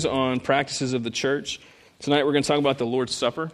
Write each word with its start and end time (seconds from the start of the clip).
series 0.00 0.06
on 0.06 0.40
practices 0.40 0.94
of 0.94 1.02
the 1.02 1.10
church. 1.10 1.60
Tonight, 1.98 2.24
we're 2.24 2.32
going 2.32 2.42
to 2.42 2.48
talk 2.48 2.58
about 2.58 2.78
the 2.78 2.86
Lord's 2.86 3.14
Supper. 3.14 3.50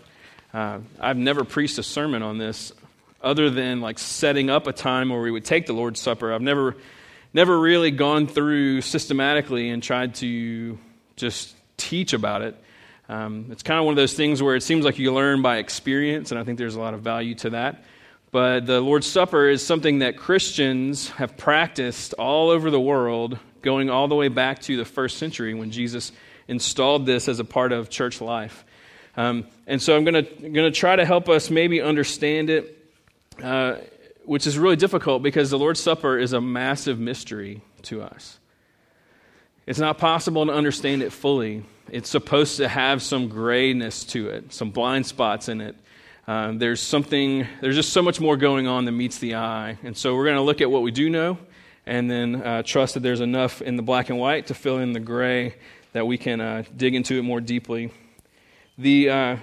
Uh, 0.55 0.79
I've 1.01 1.17
never 1.17 1.45
preached 1.45 1.79
a 1.79 1.83
sermon 1.83 2.23
on 2.23 2.39
this 2.39 2.73
other 3.21 3.51
than 3.51 3.81
like 3.81 3.99
setting 3.99 4.49
up 4.51 4.67
a 4.67 4.73
time 4.73 5.09
where 5.09 5.21
we 5.21 5.31
would 5.31 5.45
take 5.45 5.67
the 5.67 5.73
Lord's 5.73 6.01
Supper. 6.01 6.33
I've 6.33 6.43
never, 6.43 6.77
never 7.35 7.59
really 7.59 7.91
gone 7.91 8.29
through 8.29 8.83
systematically 8.83 9.71
and 9.71 9.83
tried 9.83 10.15
to 10.17 10.79
just 11.17 11.57
teach 11.77 12.13
about 12.13 12.43
it. 12.43 12.55
Um, 13.09 13.47
it's 13.51 13.63
kind 13.63 13.81
of 13.81 13.85
one 13.85 13.93
of 13.93 13.97
those 13.97 14.15
things 14.15 14.43
where 14.43 14.55
it 14.55 14.63
seems 14.63 14.85
like 14.85 14.99
you 14.99 15.13
learn 15.13 15.43
by 15.43 15.57
experience, 15.57 16.31
and 16.31 16.39
I 16.39 16.45
think 16.45 16.59
there's 16.59 16.77
a 16.77 16.81
lot 16.81 16.95
of 16.95 17.01
value 17.01 17.35
to 17.37 17.51
that. 17.51 17.83
But 18.31 18.67
the 18.67 18.81
Lord's 18.81 19.07
Supper 19.07 19.49
is 19.49 19.65
something 19.65 20.01
that 20.01 20.17
Christians 20.17 21.09
have 21.11 21.37
practiced 21.37 22.15
all 22.15 22.51
over 22.51 22.71
the 22.71 22.81
world 22.81 23.39
going 23.63 23.91
all 23.91 24.07
the 24.07 24.15
way 24.15 24.29
back 24.29 24.61
to 24.61 24.77
the 24.77 24.85
first 24.85 25.19
century 25.19 25.53
when 25.55 25.73
Jesus 25.73 26.13
installed 26.49 27.07
this 27.07 27.29
as 27.29 27.41
a 27.41 27.45
part 27.45 27.73
of 27.73 27.91
church 27.91 28.21
life. 28.21 28.65
Um, 29.17 29.47
and 29.67 29.81
so 29.81 29.97
I'm 29.97 30.05
going 30.05 30.25
to 30.25 30.71
try 30.71 30.97
to 30.97 31.05
help 31.05 31.29
us 31.29 31.51
maybe 31.51 31.81
understand 31.81 32.51
it, 32.51 32.93
uh, 33.43 33.77
which 34.25 34.47
is 34.47 34.59
really 34.59 34.77
difficult 34.77 35.23
because 35.23 35.51
the 35.51 35.59
Lord's 35.59 35.81
Supper 35.81 36.19
is 36.19 36.33
a 36.33 36.41
massive 36.41 36.99
mystery 36.99 37.63
to 37.83 38.03
us. 38.03 38.39
It's 39.67 39.79
not 39.79 39.99
possible 39.99 40.47
to 40.47 40.53
understand 40.53 41.03
it 41.03 41.13
fully. 41.13 41.65
It's 41.91 42.11
supposed 42.11 42.59
to 42.59 42.69
have 42.69 43.03
some 43.03 43.29
grayness 43.29 44.05
to 44.05 44.29
it, 44.29 44.53
some 44.53 44.71
blind 44.71 45.07
spots 45.07 45.49
in 45.49 45.61
it. 45.61 45.77
Um, 46.29 46.59
there's 46.59 46.81
something, 46.81 47.47
there's 47.61 47.77
just 47.77 47.93
so 47.93 48.03
much 48.03 48.21
more 48.21 48.37
going 48.37 48.67
on 48.67 48.85
than 48.85 48.97
meets 48.97 49.19
the 49.19 49.37
eye. 49.37 49.79
And 49.83 49.97
so 49.97 50.15
we're 50.15 50.25
going 50.25 50.37
to 50.37 50.43
look 50.43 50.61
at 50.61 50.71
what 50.71 50.83
we 50.83 50.91
do 50.91 51.09
know 51.09 51.39
and 51.87 52.11
then 52.11 52.43
uh, 52.43 52.63
trust 52.65 52.95
that 52.95 53.01
there's 53.01 53.21
enough 53.21 53.63
in 53.63 53.77
the 53.77 53.83
black 53.83 54.11
and 54.11 54.19
white 54.19 54.49
to 54.49 54.55
fill 54.55 54.79
in 54.79 54.93
the 54.93 55.01
gray 55.01 55.55
that 55.97 56.07
we 56.07 56.19
can 56.19 56.43
uh, 56.43 56.63
dig 56.77 56.95
into 56.95 57.15
it 57.15 57.23
more 57.23 57.41
deeply. 57.41 57.91
The, 58.77 59.09
uh, 59.09 59.37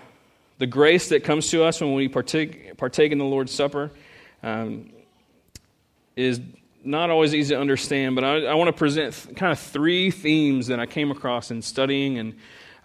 the 0.59 0.67
grace 0.67 1.09
that 1.09 1.23
comes 1.23 1.49
to 1.49 1.63
us 1.63 1.81
when 1.81 1.95
we 1.95 2.07
partake, 2.07 2.77
partake 2.77 3.11
in 3.11 3.17
the 3.17 3.25
Lord's 3.25 3.51
Supper 3.51 3.89
um, 4.43 4.91
is 6.15 6.39
not 6.83 7.09
always 7.09 7.33
easy 7.33 7.55
to 7.55 7.59
understand, 7.59 8.13
but 8.13 8.23
I, 8.23 8.45
I 8.45 8.53
want 8.53 8.67
to 8.67 8.73
present 8.73 9.15
th- 9.15 9.35
kind 9.35 9.51
of 9.51 9.57
three 9.57 10.11
themes 10.11 10.67
that 10.67 10.79
I 10.79 10.85
came 10.85 11.09
across 11.09 11.49
in 11.49 11.63
studying 11.63 12.19
and 12.19 12.35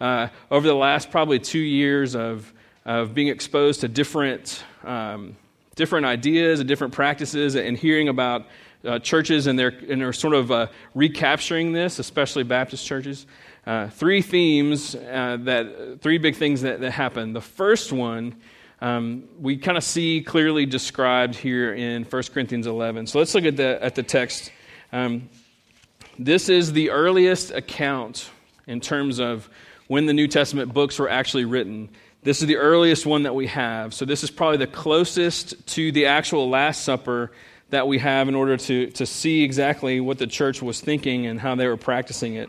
uh, 0.00 0.28
over 0.50 0.66
the 0.66 0.74
last 0.74 1.10
probably 1.10 1.38
two 1.38 1.58
years 1.58 2.16
of, 2.16 2.50
of 2.86 3.12
being 3.12 3.28
exposed 3.28 3.82
to 3.82 3.88
different, 3.88 4.64
um, 4.82 5.36
different 5.74 6.06
ideas 6.06 6.60
and 6.60 6.66
different 6.66 6.94
practices 6.94 7.54
and 7.54 7.76
hearing 7.76 8.08
about 8.08 8.46
uh, 8.84 8.98
churches, 8.98 9.46
and 9.46 9.58
they're, 9.58 9.76
and 9.90 10.00
they're 10.00 10.12
sort 10.14 10.34
of 10.34 10.50
uh, 10.50 10.68
recapturing 10.94 11.72
this, 11.72 11.98
especially 11.98 12.44
Baptist 12.44 12.86
churches. 12.86 13.26
Uh, 13.68 13.90
three 13.90 14.22
themes 14.22 14.94
uh, 14.94 15.36
that, 15.40 15.98
three 16.00 16.16
big 16.16 16.34
things 16.36 16.62
that, 16.62 16.80
that 16.80 16.90
happen. 16.90 17.34
The 17.34 17.42
first 17.42 17.92
one 17.92 18.34
um, 18.80 19.24
we 19.38 19.58
kind 19.58 19.76
of 19.76 19.84
see 19.84 20.22
clearly 20.22 20.64
described 20.64 21.34
here 21.34 21.74
in 21.74 22.04
1 22.04 22.22
Corinthians 22.32 22.66
11. 22.66 23.08
So 23.08 23.18
let's 23.18 23.34
look 23.34 23.44
at 23.44 23.58
the, 23.58 23.78
at 23.84 23.94
the 23.94 24.02
text. 24.02 24.50
Um, 24.90 25.28
this 26.18 26.48
is 26.48 26.72
the 26.72 26.88
earliest 26.88 27.50
account 27.50 28.30
in 28.66 28.80
terms 28.80 29.18
of 29.18 29.50
when 29.86 30.06
the 30.06 30.14
New 30.14 30.28
Testament 30.28 30.72
books 30.72 30.98
were 30.98 31.10
actually 31.10 31.44
written. 31.44 31.90
This 32.22 32.40
is 32.40 32.48
the 32.48 32.56
earliest 32.56 33.04
one 33.04 33.24
that 33.24 33.34
we 33.34 33.48
have. 33.48 33.92
So 33.92 34.06
this 34.06 34.24
is 34.24 34.30
probably 34.30 34.56
the 34.56 34.66
closest 34.66 35.66
to 35.74 35.92
the 35.92 36.06
actual 36.06 36.48
Last 36.48 36.84
Supper 36.84 37.32
that 37.68 37.86
we 37.86 37.98
have 37.98 38.28
in 38.28 38.34
order 38.34 38.56
to, 38.56 38.86
to 38.92 39.04
see 39.04 39.42
exactly 39.42 40.00
what 40.00 40.16
the 40.16 40.26
church 40.26 40.62
was 40.62 40.80
thinking 40.80 41.26
and 41.26 41.38
how 41.38 41.54
they 41.54 41.66
were 41.66 41.76
practicing 41.76 42.34
it. 42.36 42.48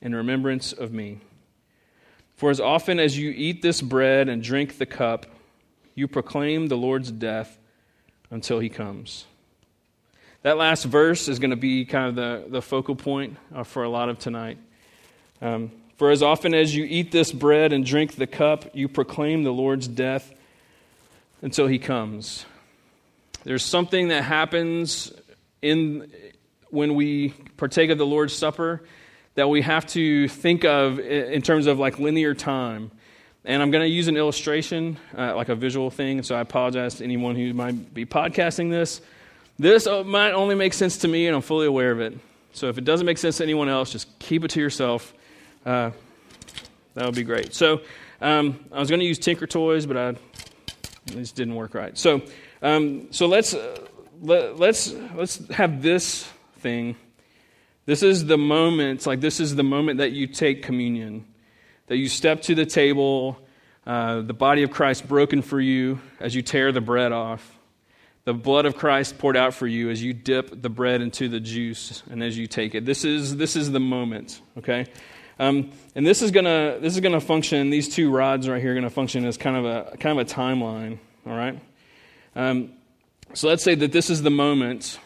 in 0.00 0.14
remembrance 0.14 0.72
of 0.72 0.92
me. 0.92 1.20
For 2.36 2.50
as 2.50 2.60
often 2.60 3.00
as 3.00 3.18
you 3.18 3.30
eat 3.30 3.62
this 3.62 3.82
bread 3.82 4.28
and 4.28 4.42
drink 4.42 4.78
the 4.78 4.86
cup, 4.86 5.26
you 5.94 6.06
proclaim 6.06 6.68
the 6.68 6.76
Lord's 6.76 7.10
death 7.10 7.58
until 8.30 8.60
he 8.60 8.68
comes. 8.68 9.24
That 10.42 10.56
last 10.56 10.84
verse 10.84 11.26
is 11.26 11.40
going 11.40 11.50
to 11.50 11.56
be 11.56 11.84
kind 11.84 12.08
of 12.08 12.14
the, 12.14 12.44
the 12.48 12.62
focal 12.62 12.94
point 12.94 13.36
uh, 13.52 13.64
for 13.64 13.82
a 13.82 13.88
lot 13.88 14.08
of 14.08 14.20
tonight. 14.20 14.58
Um, 15.42 15.72
for 15.96 16.12
as 16.12 16.22
often 16.22 16.54
as 16.54 16.74
you 16.74 16.84
eat 16.84 17.10
this 17.10 17.32
bread 17.32 17.72
and 17.72 17.84
drink 17.84 18.14
the 18.14 18.28
cup, 18.28 18.76
you 18.76 18.86
proclaim 18.86 19.42
the 19.42 19.52
Lord's 19.52 19.88
death 19.88 20.32
until 21.42 21.66
he 21.66 21.80
comes. 21.80 22.46
There's 23.42 23.64
something 23.64 24.08
that 24.08 24.22
happens 24.22 25.12
in 25.60 26.08
when 26.70 26.94
we 26.94 27.30
partake 27.56 27.90
of 27.90 27.98
the 27.98 28.06
Lord's 28.06 28.34
Supper 28.34 28.84
that 29.38 29.48
we 29.48 29.62
have 29.62 29.86
to 29.86 30.26
think 30.26 30.64
of 30.64 30.98
in 30.98 31.40
terms 31.42 31.68
of 31.68 31.78
like 31.78 32.00
linear 32.00 32.34
time. 32.34 32.90
And 33.44 33.62
I'm 33.62 33.70
going 33.70 33.84
to 33.84 33.88
use 33.88 34.08
an 34.08 34.16
illustration, 34.16 34.98
uh, 35.16 35.36
like 35.36 35.48
a 35.48 35.54
visual 35.54 35.90
thing. 35.90 36.24
So 36.24 36.34
I 36.34 36.40
apologize 36.40 36.96
to 36.96 37.04
anyone 37.04 37.36
who 37.36 37.54
might 37.54 37.94
be 37.94 38.04
podcasting 38.04 38.68
this. 38.68 39.00
This 39.56 39.86
uh, 39.86 40.02
might 40.02 40.32
only 40.32 40.56
make 40.56 40.74
sense 40.74 40.98
to 40.98 41.08
me, 41.08 41.28
and 41.28 41.36
I'm 41.36 41.42
fully 41.42 41.68
aware 41.68 41.92
of 41.92 42.00
it. 42.00 42.18
So 42.52 42.66
if 42.68 42.78
it 42.78 42.84
doesn't 42.84 43.06
make 43.06 43.16
sense 43.16 43.36
to 43.36 43.44
anyone 43.44 43.68
else, 43.68 43.92
just 43.92 44.18
keep 44.18 44.42
it 44.42 44.48
to 44.50 44.60
yourself. 44.60 45.14
Uh, 45.64 45.92
that 46.94 47.06
would 47.06 47.14
be 47.14 47.22
great. 47.22 47.54
So 47.54 47.82
um, 48.20 48.58
I 48.72 48.80
was 48.80 48.90
going 48.90 48.98
to 48.98 49.06
use 49.06 49.20
Tinker 49.20 49.46
Toys, 49.46 49.86
but 49.86 49.96
I, 49.96 50.16
just 51.12 51.36
didn't 51.36 51.54
work 51.54 51.74
right. 51.74 51.96
So 51.96 52.22
um, 52.60 53.12
so 53.12 53.28
let's, 53.28 53.54
uh, 53.54 53.86
let, 54.20 54.58
let's, 54.58 54.92
let's 55.14 55.48
have 55.50 55.80
this 55.80 56.28
thing. 56.58 56.96
This 57.88 58.02
is 58.02 58.26
the 58.26 58.36
moment, 58.36 59.06
like, 59.06 59.22
this 59.22 59.40
is 59.40 59.56
the 59.56 59.62
moment 59.62 59.96
that 59.96 60.12
you 60.12 60.26
take 60.26 60.62
communion, 60.62 61.24
that 61.86 61.96
you 61.96 62.06
step 62.10 62.42
to 62.42 62.54
the 62.54 62.66
table, 62.66 63.38
uh, 63.86 64.20
the 64.20 64.34
body 64.34 64.62
of 64.62 64.70
Christ 64.70 65.08
broken 65.08 65.40
for 65.40 65.58
you 65.58 65.98
as 66.20 66.34
you 66.34 66.42
tear 66.42 66.70
the 66.70 66.82
bread 66.82 67.12
off, 67.12 67.58
the 68.26 68.34
blood 68.34 68.66
of 68.66 68.76
Christ 68.76 69.16
poured 69.16 69.38
out 69.38 69.54
for 69.54 69.66
you 69.66 69.88
as 69.88 70.02
you 70.02 70.12
dip 70.12 70.60
the 70.60 70.68
bread 70.68 71.00
into 71.00 71.30
the 71.30 71.40
juice 71.40 72.02
and 72.10 72.22
as 72.22 72.36
you 72.36 72.46
take 72.46 72.74
it. 72.74 72.84
This 72.84 73.06
is, 73.06 73.38
this 73.38 73.56
is 73.56 73.72
the 73.72 73.80
moment, 73.80 74.42
okay? 74.58 74.84
Um, 75.38 75.72
and 75.94 76.06
this 76.06 76.20
is 76.20 76.30
gonna 76.30 76.76
this 76.82 76.92
is 76.92 77.00
gonna 77.00 77.22
function. 77.22 77.70
These 77.70 77.94
two 77.94 78.10
rods 78.10 78.50
right 78.50 78.60
here 78.60 78.72
are 78.72 78.74
gonna 78.74 78.90
function 78.90 79.24
as 79.24 79.38
kind 79.38 79.56
of 79.56 79.64
a 79.64 79.96
kind 79.96 80.20
of 80.20 80.26
a 80.26 80.30
timeline. 80.30 80.98
All 81.26 81.34
right. 81.34 81.58
Um, 82.36 82.72
so 83.32 83.48
let's 83.48 83.62
say 83.62 83.76
that 83.76 83.92
this 83.92 84.10
is 84.10 84.20
the 84.20 84.30
moment. 84.30 84.98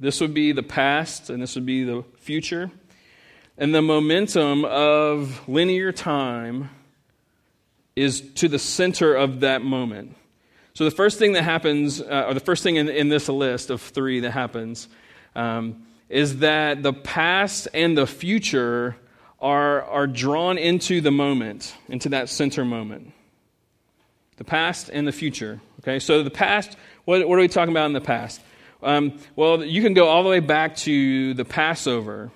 This 0.00 0.20
would 0.20 0.34
be 0.34 0.52
the 0.52 0.62
past, 0.62 1.30
and 1.30 1.42
this 1.42 1.54
would 1.54 1.66
be 1.66 1.84
the 1.84 2.04
future. 2.18 2.70
And 3.56 3.74
the 3.74 3.82
momentum 3.82 4.64
of 4.64 5.48
linear 5.48 5.92
time 5.92 6.70
is 7.94 8.20
to 8.34 8.48
the 8.48 8.58
center 8.58 9.14
of 9.14 9.40
that 9.40 9.62
moment. 9.62 10.16
So 10.74 10.84
the 10.84 10.90
first 10.90 11.20
thing 11.20 11.34
that 11.34 11.42
happens, 11.42 12.00
uh, 12.00 12.24
or 12.26 12.34
the 12.34 12.40
first 12.40 12.64
thing 12.64 12.76
in, 12.76 12.88
in, 12.88 13.08
this 13.08 13.28
list 13.28 13.70
of 13.70 13.80
three 13.80 14.20
that 14.20 14.32
happens, 14.32 14.88
um, 15.36 15.86
is 16.08 16.38
that 16.38 16.82
the 16.82 16.92
past 16.92 17.68
and 17.72 17.96
the 17.96 18.08
future 18.08 18.96
are, 19.40 19.82
are 19.82 20.08
drawn 20.08 20.58
into 20.58 21.00
the 21.00 21.12
moment, 21.12 21.76
into 21.88 22.08
that 22.08 22.28
center 22.28 22.64
moment. 22.64 23.12
The 24.36 24.44
past 24.44 24.90
and 24.92 25.06
the 25.06 25.12
future. 25.12 25.60
Okay, 25.80 26.00
so 26.00 26.24
the 26.24 26.30
past, 26.30 26.76
what, 27.04 27.28
what 27.28 27.38
are 27.38 27.42
we 27.42 27.46
talking 27.46 27.72
about 27.72 27.86
in 27.86 27.92
the 27.92 28.00
past? 28.00 28.40
Um, 28.84 29.18
well, 29.34 29.64
you 29.64 29.82
can 29.82 29.94
go 29.94 30.08
all 30.08 30.22
the 30.22 30.28
way 30.28 30.40
back 30.40 30.76
to 30.76 31.32
the 31.32 31.44
Passover. 31.46 32.30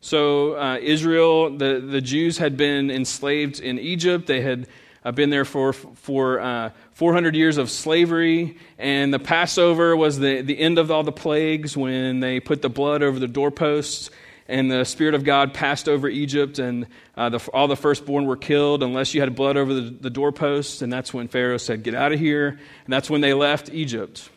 So, 0.00 0.54
uh, 0.56 0.78
Israel, 0.80 1.56
the, 1.56 1.80
the 1.80 2.00
Jews 2.00 2.38
had 2.38 2.56
been 2.56 2.92
enslaved 2.92 3.58
in 3.58 3.80
Egypt. 3.80 4.28
They 4.28 4.40
had 4.40 4.68
uh, 5.04 5.10
been 5.10 5.30
there 5.30 5.44
for, 5.44 5.72
for 5.72 6.40
uh, 6.40 6.70
400 6.92 7.34
years 7.34 7.58
of 7.58 7.70
slavery. 7.70 8.56
And 8.78 9.12
the 9.12 9.18
Passover 9.18 9.96
was 9.96 10.18
the, 10.18 10.42
the 10.42 10.56
end 10.56 10.78
of 10.78 10.92
all 10.92 11.02
the 11.02 11.10
plagues 11.10 11.76
when 11.76 12.20
they 12.20 12.38
put 12.38 12.62
the 12.62 12.70
blood 12.70 13.02
over 13.02 13.18
the 13.18 13.26
doorposts 13.26 14.10
and 14.46 14.70
the 14.70 14.84
Spirit 14.84 15.14
of 15.14 15.24
God 15.24 15.54
passed 15.54 15.88
over 15.88 16.06
Egypt, 16.06 16.58
and 16.58 16.86
uh, 17.16 17.30
the, 17.30 17.38
all 17.54 17.66
the 17.66 17.76
firstborn 17.76 18.26
were 18.26 18.36
killed 18.36 18.82
unless 18.82 19.14
you 19.14 19.20
had 19.22 19.34
blood 19.34 19.56
over 19.56 19.72
the, 19.72 19.80
the 19.80 20.10
doorposts. 20.10 20.82
And 20.82 20.92
that's 20.92 21.14
when 21.14 21.28
Pharaoh 21.28 21.56
said, 21.56 21.82
Get 21.82 21.94
out 21.94 22.12
of 22.12 22.20
here. 22.20 22.48
And 22.48 22.92
that's 22.92 23.08
when 23.08 23.22
they 23.22 23.32
left 23.32 23.70
Egypt. 23.72 24.28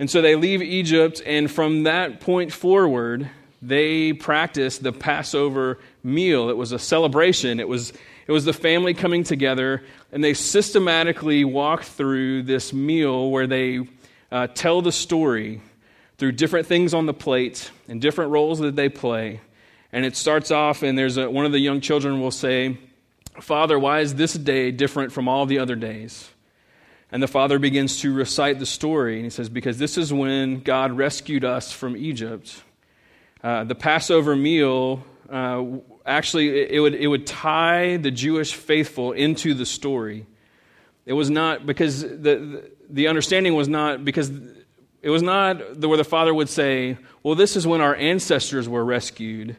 And 0.00 0.10
so 0.10 0.22
they 0.22 0.34
leave 0.34 0.62
Egypt, 0.62 1.20
and 1.26 1.50
from 1.50 1.82
that 1.82 2.20
point 2.20 2.54
forward, 2.54 3.28
they 3.60 4.14
practiced 4.14 4.82
the 4.82 4.94
Passover 4.94 5.78
meal. 6.02 6.48
It 6.48 6.56
was 6.56 6.72
a 6.72 6.78
celebration. 6.78 7.60
It 7.60 7.68
was, 7.68 7.92
it 8.26 8.32
was 8.32 8.46
the 8.46 8.54
family 8.54 8.94
coming 8.94 9.24
together, 9.24 9.84
and 10.10 10.24
they 10.24 10.32
systematically 10.32 11.44
walk 11.44 11.82
through 11.82 12.44
this 12.44 12.72
meal 12.72 13.30
where 13.30 13.46
they 13.46 13.86
uh, 14.32 14.46
tell 14.46 14.80
the 14.80 14.90
story 14.90 15.60
through 16.16 16.32
different 16.32 16.66
things 16.66 16.94
on 16.94 17.04
the 17.04 17.12
plate 17.12 17.70
and 17.86 18.00
different 18.00 18.30
roles 18.30 18.58
that 18.60 18.76
they 18.76 18.88
play. 18.88 19.42
And 19.92 20.06
it 20.06 20.16
starts 20.16 20.50
off, 20.50 20.82
and 20.82 20.96
there's 20.96 21.18
a, 21.18 21.28
one 21.28 21.44
of 21.44 21.52
the 21.52 21.58
young 21.58 21.82
children 21.82 22.22
will 22.22 22.30
say, 22.30 22.78
Father, 23.38 23.78
why 23.78 24.00
is 24.00 24.14
this 24.14 24.32
day 24.32 24.70
different 24.70 25.12
from 25.12 25.28
all 25.28 25.44
the 25.44 25.58
other 25.58 25.76
days? 25.76 26.30
And 27.12 27.22
the 27.22 27.28
father 27.28 27.58
begins 27.58 28.00
to 28.00 28.12
recite 28.12 28.58
the 28.58 28.66
story, 28.66 29.16
and 29.16 29.24
he 29.24 29.30
says, 29.30 29.48
Because 29.48 29.78
this 29.78 29.98
is 29.98 30.12
when 30.12 30.60
God 30.60 30.92
rescued 30.92 31.44
us 31.44 31.72
from 31.72 31.96
Egypt. 31.96 32.62
Uh, 33.42 33.64
the 33.64 33.74
Passover 33.74 34.36
meal 34.36 35.04
uh, 35.30 35.64
actually 36.04 36.48
it 36.74 36.80
would, 36.80 36.94
it 36.94 37.06
would 37.06 37.26
tie 37.26 37.96
the 37.96 38.10
Jewish 38.10 38.54
faithful 38.54 39.12
into 39.12 39.54
the 39.54 39.64
story. 39.64 40.26
It 41.06 41.12
was 41.12 41.30
not 41.30 41.66
because 41.66 42.02
the, 42.02 42.16
the, 42.16 42.70
the 42.90 43.08
understanding 43.08 43.54
was 43.54 43.68
not 43.68 44.04
because 44.04 44.30
it 45.02 45.10
was 45.10 45.22
not 45.22 45.80
the, 45.80 45.88
where 45.88 45.96
the 45.96 46.04
father 46.04 46.34
would 46.34 46.48
say, 46.48 46.98
Well, 47.22 47.34
this 47.34 47.56
is 47.56 47.66
when 47.66 47.80
our 47.80 47.94
ancestors 47.94 48.68
were 48.68 48.84
rescued. 48.84 49.56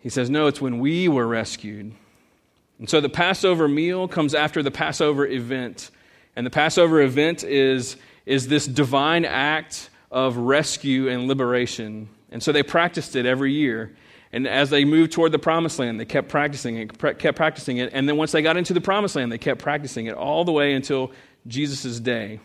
He 0.00 0.08
says, 0.10 0.30
No, 0.30 0.46
it's 0.46 0.60
when 0.60 0.78
we 0.78 1.08
were 1.08 1.26
rescued. 1.26 1.94
And 2.78 2.90
so 2.90 3.00
the 3.00 3.08
Passover 3.08 3.66
meal 3.66 4.08
comes 4.08 4.34
after 4.34 4.62
the 4.62 4.70
Passover 4.70 5.26
event. 5.26 5.90
And 6.36 6.44
the 6.44 6.50
Passover 6.50 7.00
event 7.00 7.44
is, 7.44 7.96
is 8.26 8.48
this 8.48 8.66
divine 8.66 9.24
act 9.24 9.90
of 10.10 10.36
rescue 10.36 11.08
and 11.08 11.28
liberation. 11.28 12.08
And 12.30 12.42
so 12.42 12.52
they 12.52 12.62
practiced 12.62 13.16
it 13.16 13.26
every 13.26 13.52
year. 13.52 13.94
And 14.32 14.48
as 14.48 14.70
they 14.70 14.84
moved 14.84 15.12
toward 15.12 15.30
the 15.30 15.38
promised 15.38 15.78
land, 15.78 16.00
they 16.00 16.04
kept 16.04 16.28
practicing 16.28 16.76
it, 16.76 16.98
kept 16.98 17.36
practicing 17.36 17.76
it. 17.76 17.90
And 17.92 18.08
then 18.08 18.16
once 18.16 18.32
they 18.32 18.42
got 18.42 18.56
into 18.56 18.72
the 18.72 18.80
promised 18.80 19.14
land, 19.14 19.30
they 19.30 19.38
kept 19.38 19.62
practicing 19.62 20.06
it 20.06 20.14
all 20.14 20.44
the 20.44 20.50
way 20.50 20.74
until 20.74 21.12
Jesus' 21.46 22.00
day. 22.00 22.40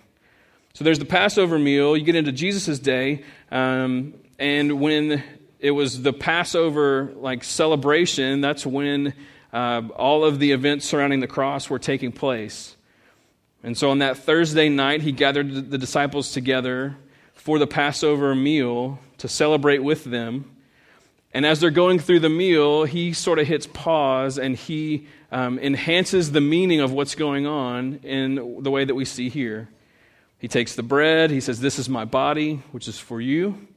So 0.73 0.83
there's 0.83 0.99
the 0.99 1.05
Passover 1.05 1.57
meal. 1.57 1.97
You 1.97 2.05
get 2.05 2.15
into 2.15 2.31
Jesus' 2.31 2.77
day. 2.77 3.23
Um, 3.51 4.13
and 4.37 4.79
when 4.79 5.23
it 5.59 5.71
was 5.71 6.01
the 6.03 6.13
Passover 6.13 7.11
like 7.15 7.43
celebration, 7.43 8.41
that's 8.41 8.65
when 8.65 9.13
uh, 9.51 9.81
all 9.95 10.23
of 10.23 10.37
the 10.37 10.51
events 10.51 10.85
surrounding 10.85 11.21
the 11.21 11.27
cross 11.27 11.69
were 11.69 11.79
taking 11.79 12.11
place. 12.11 12.75
And 13.63 13.77
so 13.77 13.89
on 13.91 13.99
that 13.99 14.17
Thursday 14.17 14.69
night, 14.69 15.01
he 15.01 15.11
gathered 15.11 15.69
the 15.69 15.77
disciples 15.77 16.31
together 16.31 16.97
for 17.33 17.59
the 17.59 17.67
Passover 17.67 18.33
meal 18.35 18.99
to 19.17 19.27
celebrate 19.27 19.79
with 19.79 20.05
them. 20.05 20.55
And 21.33 21.45
as 21.45 21.59
they're 21.59 21.69
going 21.69 21.99
through 21.99 22.21
the 22.21 22.29
meal, 22.29 22.85
he 22.85 23.13
sort 23.13 23.37
of 23.37 23.47
hits 23.47 23.67
pause 23.67 24.39
and 24.39 24.55
he 24.55 25.07
um, 25.31 25.59
enhances 25.59 26.31
the 26.31 26.41
meaning 26.41 26.79
of 26.79 26.91
what's 26.91 27.15
going 27.15 27.45
on 27.45 27.99
in 28.03 28.63
the 28.63 28.71
way 28.71 28.85
that 28.85 28.95
we 28.95 29.05
see 29.05 29.29
here. 29.29 29.69
He 30.39 30.47
takes 30.47 30.75
the 30.75 30.83
bread, 30.83 31.31
he 31.31 31.41
says, 31.41 31.59
This 31.59 31.77
is 31.77 31.89
my 31.89 32.05
body, 32.05 32.63
which 32.71 32.87
is 32.87 32.97
for 32.97 33.19
you. 33.19 33.67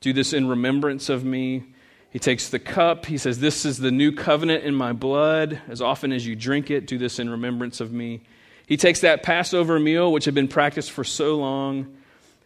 Do 0.00 0.12
this 0.12 0.32
in 0.32 0.48
remembrance 0.48 1.08
of 1.08 1.24
me. 1.24 1.64
He 2.10 2.18
takes 2.18 2.48
the 2.48 2.58
cup. 2.58 3.06
He 3.06 3.16
says, 3.16 3.38
This 3.38 3.64
is 3.64 3.78
the 3.78 3.90
new 3.90 4.12
covenant 4.12 4.64
in 4.64 4.74
my 4.74 4.92
blood. 4.92 5.60
As 5.68 5.80
often 5.80 6.12
as 6.12 6.26
you 6.26 6.36
drink 6.36 6.70
it, 6.70 6.86
do 6.86 6.98
this 6.98 7.18
in 7.18 7.30
remembrance 7.30 7.80
of 7.80 7.92
me. 7.92 8.22
He 8.66 8.76
takes 8.76 9.00
that 9.00 9.22
Passover 9.22 9.78
meal, 9.78 10.10
which 10.12 10.24
had 10.24 10.34
been 10.34 10.48
practiced 10.48 10.90
for 10.90 11.04
so 11.04 11.36
long, 11.36 11.96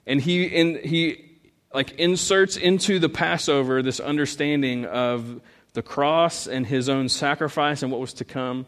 and 0.07 0.21
he, 0.21 0.45
in, 0.45 0.81
he 0.83 1.25
like 1.73 1.93
inserts 1.93 2.57
into 2.57 2.99
the 2.99 3.09
Passover 3.09 3.83
this 3.83 4.01
understanding 4.01 4.87
of 4.87 5.41
the 5.75 5.83
cross 5.83 6.47
and 6.47 6.67
his 6.67 6.89
own 6.89 7.09
sacrifice 7.09 7.83
and 7.83 7.93
what 7.93 8.01
was 8.01 8.15
to 8.15 8.25
come, 8.25 8.67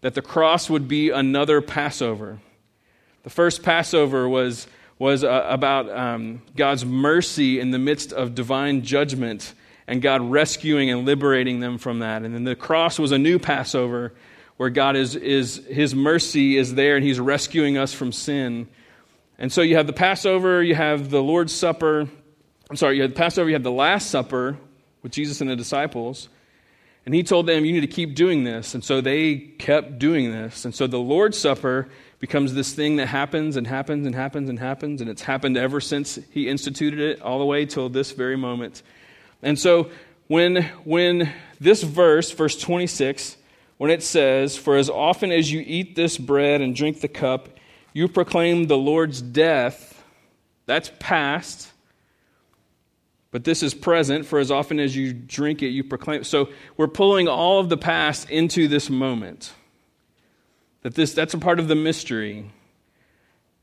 that 0.00 0.14
the 0.14 0.22
cross 0.22 0.70
would 0.70 0.88
be 0.88 1.10
another 1.10 1.60
Passover. 1.60 2.38
The 3.24 3.30
first 3.30 3.62
Passover 3.62 4.28
was, 4.28 4.68
was 4.98 5.24
uh, 5.24 5.46
about 5.48 5.90
um, 5.90 6.42
God's 6.54 6.84
mercy 6.84 7.58
in 7.58 7.72
the 7.72 7.78
midst 7.78 8.12
of 8.12 8.34
divine 8.34 8.82
judgment 8.82 9.52
and 9.88 10.00
God 10.00 10.22
rescuing 10.22 10.90
and 10.90 11.04
liberating 11.04 11.60
them 11.60 11.78
from 11.78 11.98
that. 11.98 12.22
And 12.22 12.34
then 12.34 12.44
the 12.44 12.54
cross 12.54 12.98
was 12.98 13.12
a 13.12 13.18
new 13.18 13.38
Passover 13.38 14.12
where 14.56 14.70
God 14.70 14.96
is, 14.96 15.14
is 15.14 15.64
his 15.68 15.94
mercy 15.94 16.56
is 16.56 16.74
there 16.74 16.96
and 16.96 17.04
he's 17.04 17.20
rescuing 17.20 17.76
us 17.76 17.92
from 17.92 18.12
sin. 18.12 18.68
And 19.38 19.52
so 19.52 19.60
you 19.60 19.76
have 19.76 19.86
the 19.86 19.92
Passover, 19.92 20.62
you 20.62 20.74
have 20.74 21.10
the 21.10 21.22
Lord's 21.22 21.54
Supper. 21.54 22.08
I'm 22.70 22.76
sorry, 22.76 22.96
you 22.96 23.02
have 23.02 23.12
the 23.12 23.16
Passover, 23.16 23.48
you 23.48 23.54
have 23.54 23.62
the 23.62 23.70
Last 23.70 24.10
Supper 24.10 24.56
with 25.02 25.12
Jesus 25.12 25.40
and 25.40 25.50
the 25.50 25.56
disciples. 25.56 26.28
And 27.04 27.14
he 27.14 27.22
told 27.22 27.46
them, 27.46 27.64
You 27.64 27.72
need 27.72 27.82
to 27.82 27.86
keep 27.86 28.14
doing 28.14 28.44
this. 28.44 28.74
And 28.74 28.82
so 28.82 29.00
they 29.00 29.36
kept 29.36 29.98
doing 29.98 30.32
this. 30.32 30.64
And 30.64 30.74
so 30.74 30.86
the 30.86 30.98
Lord's 30.98 31.38
Supper 31.38 31.88
becomes 32.18 32.54
this 32.54 32.72
thing 32.72 32.96
that 32.96 33.06
happens 33.06 33.56
and 33.56 33.66
happens 33.66 34.06
and 34.06 34.14
happens 34.14 34.48
and 34.48 34.58
happens. 34.58 35.00
And 35.00 35.08
it's 35.08 35.22
happened 35.22 35.56
ever 35.56 35.80
since 35.80 36.18
he 36.32 36.48
instituted 36.48 36.98
it, 36.98 37.22
all 37.22 37.38
the 37.38 37.44
way 37.44 37.66
till 37.66 37.88
this 37.88 38.10
very 38.10 38.36
moment. 38.36 38.82
And 39.42 39.58
so 39.58 39.90
when, 40.26 40.64
when 40.82 41.32
this 41.60 41.82
verse, 41.82 42.32
verse 42.32 42.58
26, 42.58 43.36
when 43.78 43.90
it 43.90 44.02
says, 44.02 44.56
For 44.56 44.76
as 44.76 44.88
often 44.88 45.32
as 45.32 45.50
you 45.50 45.62
eat 45.66 45.96
this 45.96 46.18
bread 46.18 46.60
and 46.60 46.74
drink 46.74 47.00
the 47.00 47.08
cup, 47.08 47.48
you 47.92 48.08
proclaim 48.08 48.64
the 48.64 48.76
Lord's 48.76 49.22
death, 49.22 50.04
that's 50.66 50.90
past. 50.98 51.72
But 53.30 53.44
this 53.44 53.62
is 53.62 53.74
present, 53.74 54.24
for 54.24 54.38
as 54.38 54.50
often 54.50 54.80
as 54.80 54.96
you 54.96 55.12
drink 55.12 55.62
it, 55.62 55.68
you 55.68 55.84
proclaim. 55.84 56.24
So 56.24 56.48
we're 56.76 56.88
pulling 56.88 57.28
all 57.28 57.58
of 57.58 57.68
the 57.68 57.76
past 57.76 58.30
into 58.30 58.68
this 58.68 58.88
moment. 58.88 59.52
That 60.82 60.94
this, 60.94 61.12
that's 61.12 61.34
a 61.34 61.38
part 61.38 61.58
of 61.58 61.68
the 61.68 61.74
mystery. 61.74 62.50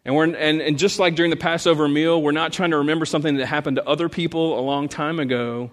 And, 0.06 0.16
we're, 0.16 0.26
and, 0.26 0.62
and 0.62 0.78
just 0.78 1.00
like 1.00 1.16
during 1.16 1.32
the 1.32 1.38
Passover 1.38 1.88
meal, 1.88 2.22
we're 2.22 2.32
not 2.32 2.52
trying 2.54 2.72
to 2.72 2.78
remember 2.78 3.06
something 3.06 3.38
that 3.38 3.46
happened 3.46 3.78
to 3.78 3.88
other 3.88 4.10
people 4.10 4.60
a 4.60 4.62
long 4.62 4.90
time 4.90 5.20
ago. 5.20 5.72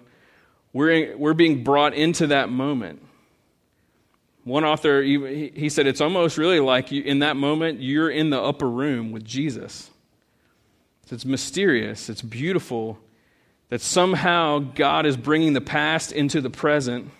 We're, 0.73 1.15
we're 1.17 1.33
being 1.33 1.63
brought 1.63 1.93
into 1.93 2.27
that 2.27 2.49
moment. 2.49 3.01
One 4.43 4.63
author, 4.63 5.03
he, 5.03 5.69
said, 5.69 5.85
it's 5.85 6.01
almost 6.01 6.37
really 6.37 6.59
like 6.59 6.91
you, 6.91 7.03
in 7.03 7.19
that 7.19 7.35
moment, 7.35 7.79
you're 7.79 8.09
in 8.09 8.31
the 8.31 8.41
upper 8.41 8.69
room 8.69 9.11
with 9.11 9.23
Jesus. 9.23 9.91
It's 11.11 11.25
mysterious, 11.25 12.09
it's 12.09 12.21
beautiful 12.21 12.97
that 13.67 13.81
somehow 13.81 14.59
God 14.59 15.05
is 15.05 15.17
bringing 15.17 15.53
the 15.53 15.61
past 15.61 16.11
into 16.11 16.41
the 16.41 16.49
present. 16.49 17.11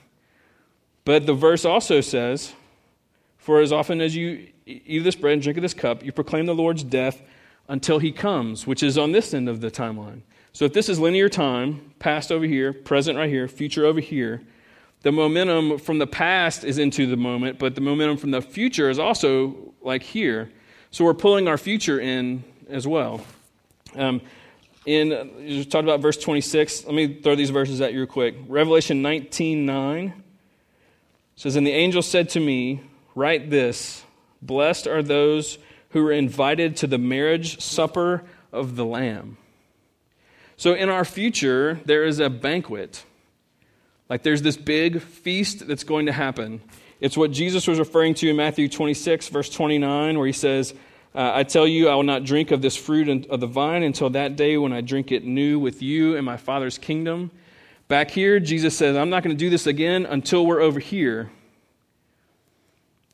But 1.04 1.26
the 1.26 1.34
verse 1.34 1.66
also 1.66 2.02
says, 2.02 2.54
For 3.38 3.60
as 3.62 3.72
often 3.72 4.02
as 4.02 4.16
you 4.16 4.48
eat 4.66 5.00
of 5.00 5.04
this 5.04 5.16
bread 5.16 5.34
and 5.34 5.42
drink 5.42 5.58
of 5.58 5.62
this 5.62 5.74
cup, 5.74 6.04
you 6.04 6.12
proclaim 6.12 6.46
the 6.46 6.56
Lord's 6.56 6.84
death 6.84 7.22
until 7.68 8.00
he 8.00 8.12
comes, 8.12 8.66
which 8.66 8.82
is 8.82 8.98
on 8.98 9.12
this 9.12 9.34
end 9.34 9.50
of 9.50 9.62
the 9.62 9.72
timeline. 9.72 10.22
So 10.54 10.66
if 10.66 10.74
this 10.74 10.90
is 10.90 11.00
linear 11.00 11.30
time, 11.30 11.94
past 12.00 12.32
over 12.32 12.46
here, 12.46 12.74
present 12.74 13.18
right 13.18 13.30
here, 13.30 13.48
future 13.48 13.86
over 13.86 14.00
here, 14.00 14.42
the 15.04 15.12
momentum 15.12 15.80
from 15.80 15.98
the 15.98 16.08
past 16.08 16.64
is 16.64 16.78
into 16.78 17.08
the 17.08 17.18
moment, 17.18 17.58
but 17.58 17.76
the 17.76 17.82
momentum 17.82 18.18
from 18.18 18.32
the 18.32 18.42
future 18.42 18.90
is 18.90 19.00
also 19.00 19.74
like 19.82 20.04
here. 20.04 20.52
So 20.92 21.06
we're 21.06 21.14
pulling 21.14 21.48
our 21.48 21.58
future 21.58 22.00
in 22.00 22.44
as 22.70 22.88
well. 22.88 23.22
Um, 23.96 24.22
in 24.86 25.32
you 25.40 25.64
talked 25.64 25.84
about 25.84 26.02
verse 26.02 26.18
26. 26.18 26.86
Let 26.86 26.94
me 26.94 27.20
throw 27.22 27.36
these 27.36 27.50
verses 27.50 27.82
at 27.82 27.94
you 27.94 28.00
real 28.00 28.08
quick. 28.08 28.36
Revelation 28.48 29.02
19 29.02 29.66
9 29.66 30.24
says, 31.36 31.56
And 31.56 31.66
the 31.66 31.72
angel 31.72 32.02
said 32.02 32.30
to 32.30 32.40
me, 32.40 32.82
Write 33.16 33.50
this 33.50 34.04
Blessed 34.42 34.88
are 34.88 35.04
those 35.04 35.58
who 35.90 36.06
are 36.08 36.12
invited 36.12 36.78
to 36.78 36.88
the 36.88 36.98
marriage 36.98 37.62
supper 37.62 38.24
of 38.52 38.76
the 38.76 38.86
Lamb. 38.86 39.38
So 40.58 40.74
in 40.74 40.90
our 40.90 41.06
future, 41.06 41.80
there 41.86 42.04
is 42.04 42.20
a 42.20 42.30
banquet. 42.30 43.04
Like 44.12 44.24
there's 44.24 44.42
this 44.42 44.58
big 44.58 45.02
feast 45.02 45.66
that's 45.66 45.86
going 45.86 46.08
to 46.08 46.12
happen. 46.12 46.60
It's 47.00 47.16
what 47.16 47.32
Jesus 47.32 47.66
was 47.66 47.80
referring 47.80 48.14
to 48.16 48.30
in 48.30 48.36
Matthew 48.36 48.68
26, 48.68 49.30
verse 49.30 49.50
29, 49.50 50.18
where 50.18 50.28
he 50.28 50.34
says, 50.34 50.74
uh, 51.16 51.32
I 51.34 51.44
tell 51.44 51.66
you, 51.66 51.88
I 51.88 51.96
will 51.96 52.04
not 52.04 52.26
drink 52.26 52.52
of 52.52 52.62
this 52.62 52.76
fruit 52.76 53.08
of 53.28 53.40
the 53.40 53.48
vine 53.48 53.84
until 53.84 54.10
that 54.10 54.36
day 54.36 54.58
when 54.58 54.74
I 54.74 54.82
drink 54.82 55.14
it 55.14 55.24
new 55.24 55.60
with 55.60 55.82
you 55.82 56.18
in 56.18 56.26
my 56.26 56.36
Father's 56.36 56.78
kingdom. 56.78 57.32
Back 57.88 58.12
here, 58.12 58.42
Jesus 58.42 58.78
says, 58.78 58.98
I'm 58.98 59.10
not 59.10 59.24
going 59.24 59.34
to 59.34 59.40
do 59.40 59.50
this 59.50 59.66
again 59.66 60.06
until 60.06 60.46
we're 60.46 60.60
over 60.60 60.82
here. 60.82 61.32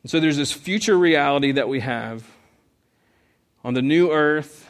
And 0.01 0.09
so 0.09 0.19
there's 0.19 0.37
this 0.37 0.51
future 0.51 0.97
reality 0.97 1.51
that 1.51 1.69
we 1.69 1.81
have 1.81 2.27
on 3.63 3.75
the 3.75 3.83
new 3.83 4.11
earth 4.11 4.67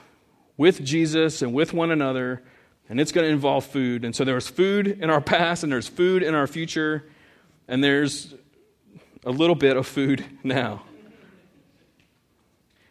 with 0.58 0.84
Jesus 0.84 1.42
and 1.42 1.54
with 1.54 1.72
one 1.72 1.90
another, 1.90 2.42
and 2.90 3.00
it's 3.00 3.12
going 3.12 3.26
to 3.26 3.32
involve 3.32 3.66
food. 3.66 4.06
And 4.06 4.16
so 4.16 4.24
there's 4.24 4.48
food 4.48 4.88
in 4.88 5.10
our 5.10 5.22
past, 5.36 5.64
and 5.64 5.72
there's 5.72 5.88
food 5.88 6.24
in 6.24 6.36
our 6.36 6.48
future, 6.48 7.04
and 7.68 7.84
there's 7.84 8.34
a 9.26 9.32
little 9.32 9.56
bit 9.56 9.78
of 9.78 9.88
food 9.88 10.26
now. 10.44 10.84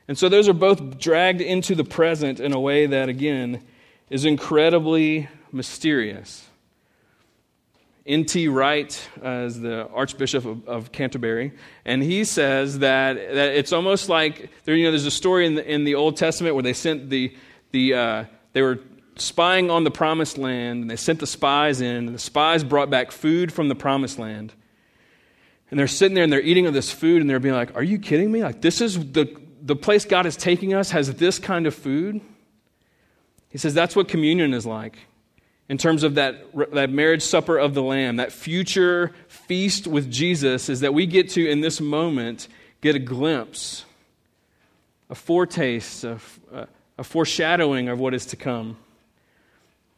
And 0.09 0.17
so 0.17 0.29
those 0.29 0.49
are 0.49 0.53
both 0.53 0.99
dragged 0.99 1.41
into 1.41 1.75
the 1.75 1.85
present 1.85 2.39
in 2.39 2.53
a 2.53 2.61
way 2.61 2.87
that, 2.87 3.09
again, 3.09 3.65
is 4.09 4.25
incredibly 4.25 5.29
mysterious. 5.51 6.47
N.T. 8.07 8.47
Wright 8.47 9.09
uh, 9.25 9.47
is 9.47 9.61
the 9.61 9.89
Archbishop 9.89 10.45
of, 10.45 10.69
of, 10.69 10.93
Canterbury, 10.93 11.53
and 11.85 12.05
he 12.05 12.23
says 12.23 12.79
that, 12.79 13.15
that 13.17 13.57
it's 13.57 13.73
almost 13.73 14.09
like 14.09 14.49
there, 14.65 14.77
you 14.77 14.85
know, 14.85 14.93
there's 14.93 15.07
a 15.07 15.11
story 15.11 15.45
in 15.45 15.57
the, 15.57 15.69
in 15.69 15.83
the 15.83 15.97
Old 15.97 16.17
Testament 16.17 16.55
where 16.55 16.63
they 16.63 16.73
sent 16.73 17.11
the, 17.11 17.37
the 17.73 17.95
uh, 17.95 18.25
they 18.53 18.63
were 18.63 18.79
spying 19.17 19.71
on 19.71 19.85
the 19.85 19.91
promised 19.91 20.39
land, 20.39 20.83
and 20.83 20.91
they 20.91 20.97
sent 20.97 21.21
the 21.21 21.27
spies 21.27 21.81
in, 21.81 22.07
and 22.07 22.15
the 22.15 22.19
spies 22.19 22.65
brought 22.65 22.91
back 22.91 23.11
food 23.11 23.53
from 23.53 23.69
the 23.69 23.75
promised 23.75 24.19
land. 24.19 24.53
And 25.71 25.81
they're 25.81 25.89
sitting 25.89 26.15
there 26.15 26.25
and 26.25 26.33
they're 26.33 26.41
eating 26.41 26.67
of 26.67 26.75
this 26.75 26.93
food, 26.93 27.21
and 27.21 27.29
they're 27.29 27.41
being 27.41 27.55
like, 27.55 27.75
Are 27.75 27.83
you 27.83 27.99
kidding 27.99 28.31
me? 28.31 28.43
Like, 28.43 28.61
this 28.61 28.81
is 28.81 29.13
the, 29.13 29.35
the 29.63 29.77
place 29.77 30.05
God 30.05 30.27
is 30.27 30.37
taking 30.37 30.75
us 30.75 30.91
has 30.91 31.15
this 31.15 31.39
kind 31.39 31.67
of 31.67 31.75
food? 31.75 32.21
He 33.49 33.59
says 33.59 33.75
that's 33.75 33.97
what 33.97 34.09
communion 34.09 34.53
is 34.53 34.67
like 34.67 34.99
in 35.69 35.79
terms 35.79 36.03
of 36.03 36.15
that, 36.15 36.45
that 36.73 36.91
marriage 36.91 37.23
supper 37.23 37.59
of 37.59 37.75
the 37.75 37.83
Lamb, 37.83 38.17
that 38.17 38.33
future 38.33 39.13
feast 39.29 39.87
with 39.87 40.11
Jesus, 40.11 40.69
is 40.69 40.81
that 40.81 40.95
we 40.95 41.07
get 41.07 41.31
to, 41.31 41.49
in 41.49 41.61
this 41.61 41.81
moment, 41.81 42.47
get 42.81 42.95
a 42.95 43.01
glimpse, 43.01 43.85
a 45.11 45.15
foretaste, 45.15 46.05
a, 46.05 46.19
a 46.99 47.05
foreshadowing 47.05 47.89
of 47.89 47.99
what 47.99 48.15
is 48.15 48.27
to 48.27 48.37
come. 48.37 48.77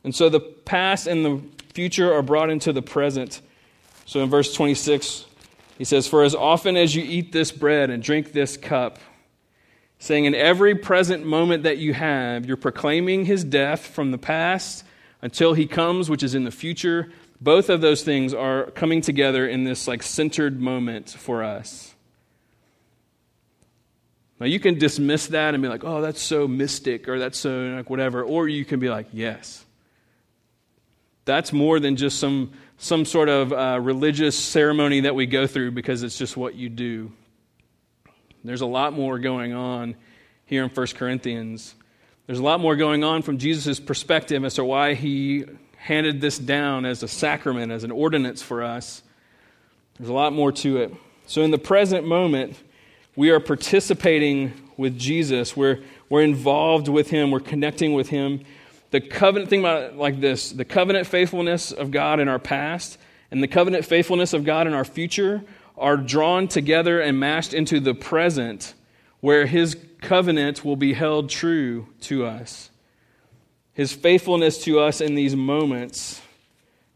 And 0.09 0.15
so 0.15 0.31
the 0.31 0.41
past 0.41 1.07
and 1.07 1.23
the 1.23 1.43
future 1.75 2.15
are 2.15 2.23
brought 2.23 2.49
into 2.49 2.73
the 2.73 2.81
present. 2.81 3.43
So 4.07 4.23
in 4.23 4.31
verse 4.31 4.55
26, 4.55 5.27
he 5.77 5.85
says, 5.85 6.07
For 6.07 6.23
as 6.23 6.35
often 6.35 6.79
as 6.79 6.95
you 6.95 7.05
eat 7.05 7.31
this 7.31 7.53
bread 7.53 7.91
and 7.91 8.03
drink 8.03 8.33
this 8.33 8.57
cup, 8.57 9.01
saying, 9.99 10.25
In 10.25 10.35
every 10.35 10.75
present 10.75 11.27
moment 11.27 11.65
that 11.65 11.77
you 11.77 11.93
have, 11.93 12.47
you're 12.47 12.57
proclaiming 12.57 13.27
his 13.27 13.45
death 13.45 13.85
from 13.85 14.11
the 14.11 14.17
past 14.17 14.83
until 15.21 15.53
he 15.53 15.67
comes, 15.67 16.09
which 16.09 16.23
is 16.23 16.35
in 16.35 16.45
the 16.45 16.51
future. 16.51 17.13
Both 17.39 17.69
of 17.69 17.83
those 17.83 18.03
things 18.03 18.33
are 18.33 18.71
coming 18.71 19.03
together 19.03 19.47
in 19.47 19.65
this 19.65 19.87
like 19.87 20.03
centered 20.03 20.59
moment 20.59 21.11
for 21.11 21.45
us. 21.45 21.95
Now 24.41 24.47
you 24.47 24.59
can 24.59 24.79
dismiss 24.79 25.27
that 25.27 25.53
and 25.53 25.63
be 25.63 25.69
like, 25.69 25.85
"Oh, 25.85 26.01
that's 26.01 26.23
so 26.23 26.49
mystic," 26.49 27.09
or 27.09 27.19
"That's 27.19 27.37
so 27.37 27.75
like 27.77 27.91
whatever," 27.91 28.23
or 28.23 28.49
you 28.49 28.65
can 28.65 28.81
be 28.81 28.89
like, 28.89 29.09
"Yes, 29.13 29.67
that's 31.29 31.53
more 31.53 31.79
than 31.79 31.97
just 31.97 32.19
some 32.19 32.53
some 32.79 33.05
sort 33.05 33.29
of 33.29 33.53
uh, 33.53 33.79
religious 33.81 34.37
ceremony 34.37 35.01
that 35.01 35.15
we 35.15 35.27
go 35.27 35.47
through 35.47 35.73
because 35.73 36.03
it's 36.03 36.19
just 36.19 36.37
what 36.37 36.55
you 36.55 36.69
do." 36.69 37.13
There's 38.43 38.63
a 38.63 38.67
lot 38.67 38.95
more 38.95 39.19
going 39.19 39.53
on 39.53 39.95
here 40.47 40.65
in 40.65 40.71
1 40.71 40.87
Corinthians. 40.95 41.75
There's 42.27 42.39
a 42.39 42.43
lot 42.43 42.61
more 42.61 42.77
going 42.77 43.05
on 43.05 43.23
from 43.23 43.39
Jesus' 43.39 43.79
perspective 43.79 44.45
as 44.45 44.55
to 44.55 44.65
why 44.65 44.95
he 44.95 45.45
handed 45.77 46.21
this 46.21 46.39
down 46.39 46.87
as 46.87 47.03
a 47.03 47.09
sacrament, 47.09 47.73
as 47.73 47.85
an 47.85 47.91
ordinance 47.91 48.41
for 48.41 48.63
us. 48.63 49.03
There's 49.99 50.09
a 50.09 50.15
lot 50.15 50.33
more 50.33 50.53
to 50.53 50.79
it. 50.79 50.95
So, 51.27 51.43
in 51.43 51.51
the 51.51 51.59
present 51.59 52.07
moment, 52.07 52.57
we 53.17 53.31
are 53.31 53.41
participating 53.41 54.53
with 54.77 54.99
Jesus. 54.99 55.57
We're, 55.57 55.81
we're 56.09 56.23
involved 56.23 56.89
with 56.89 57.11
him. 57.11 57.31
We're 57.31 57.41
connecting 57.41 57.93
with 57.93 58.09
him. 58.09 58.45
The 58.91 59.01
covenant, 59.01 59.51
think 59.51 59.61
about 59.61 59.97
like 59.97 60.21
this 60.21 60.51
the 60.51 60.65
covenant 60.65 61.07
faithfulness 61.07 61.73
of 61.73 61.91
God 61.91 62.21
in 62.21 62.29
our 62.29 62.39
past 62.39 62.99
and 63.31 63.43
the 63.43 63.49
covenant 63.49 63.85
faithfulness 63.85 64.33
of 64.33 64.45
God 64.45 64.67
in 64.67 64.75
our 64.75 64.85
future 64.85 65.45
are 65.77 65.97
drawn 65.97 66.49
together 66.49 67.01
and 67.01 67.21
mashed 67.21 67.55
into 67.55 67.81
the 67.81 67.95
present 67.95 68.75
where 69.21 69.47
his 69.47 69.77
covenant 70.01 70.65
will 70.65 70.77
be 70.77 70.93
held 70.93 71.29
true 71.29 71.89
to 72.03 72.25
us. 72.25 72.71
His 73.73 73.93
faithfulness 73.93 74.65
to 74.65 74.81
us 74.81 75.01
in 75.01 75.15
these 75.15 75.37
moments 75.37 76.21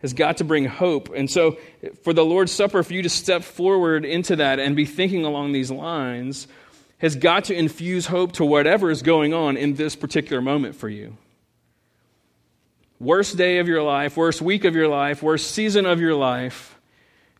has 0.00 0.12
got 0.12 0.38
to 0.38 0.44
bring 0.44 0.64
hope. 0.64 1.10
And 1.14 1.30
so, 1.30 1.58
for 2.02 2.12
the 2.12 2.24
Lord's 2.24 2.50
Supper, 2.50 2.82
for 2.82 2.92
you 2.92 3.02
to 3.02 3.08
step 3.08 3.42
forward 3.44 4.04
into 4.04 4.36
that 4.36 4.58
and 4.58 4.74
be 4.74 4.84
thinking 4.84 5.24
along 5.24 5.52
these 5.52 5.70
lines, 5.70 6.48
has 6.98 7.14
got 7.14 7.44
to 7.44 7.54
infuse 7.54 8.06
hope 8.06 8.32
to 8.32 8.44
whatever 8.44 8.90
is 8.90 9.02
going 9.02 9.32
on 9.32 9.56
in 9.56 9.74
this 9.74 9.94
particular 9.94 10.42
moment 10.42 10.74
for 10.74 10.88
you. 10.88 11.16
Worst 13.02 13.36
day 13.36 13.58
of 13.58 13.66
your 13.66 13.82
life, 13.82 14.16
worst 14.16 14.40
week 14.40 14.64
of 14.64 14.76
your 14.76 14.86
life, 14.86 15.24
worst 15.24 15.50
season 15.50 15.86
of 15.86 16.00
your 16.00 16.14
life, 16.14 16.78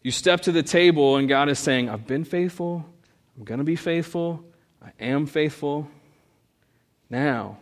you 0.02 0.10
step 0.10 0.40
to 0.40 0.50
the 0.50 0.64
table 0.64 1.16
and 1.16 1.28
God 1.28 1.48
is 1.48 1.60
saying, 1.60 1.88
I've 1.88 2.04
been 2.04 2.24
faithful, 2.24 2.84
I'm 3.36 3.44
going 3.44 3.58
to 3.58 3.64
be 3.64 3.76
faithful, 3.76 4.44
I 4.84 4.90
am 4.98 5.26
faithful 5.26 5.88
now. 7.08 7.58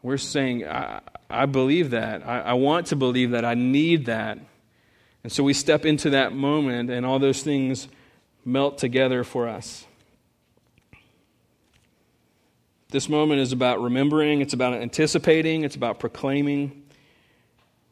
We're 0.00 0.16
saying, 0.16 0.64
I, 0.64 1.00
I 1.28 1.46
believe 1.46 1.90
that. 1.90 2.24
I, 2.24 2.38
I 2.42 2.52
want 2.52 2.86
to 2.88 2.96
believe 2.96 3.32
that. 3.32 3.44
I 3.44 3.54
need 3.54 4.06
that. 4.06 4.38
And 5.24 5.32
so 5.32 5.42
we 5.42 5.54
step 5.54 5.84
into 5.84 6.10
that 6.10 6.32
moment, 6.32 6.90
and 6.90 7.04
all 7.04 7.18
those 7.18 7.42
things 7.42 7.88
melt 8.44 8.78
together 8.78 9.24
for 9.24 9.48
us. 9.48 9.85
This 12.96 13.10
moment 13.10 13.42
is 13.42 13.52
about 13.52 13.82
remembering, 13.82 14.40
it's 14.40 14.54
about 14.54 14.72
anticipating, 14.72 15.64
it's 15.64 15.76
about 15.76 15.98
proclaiming. 15.98 16.84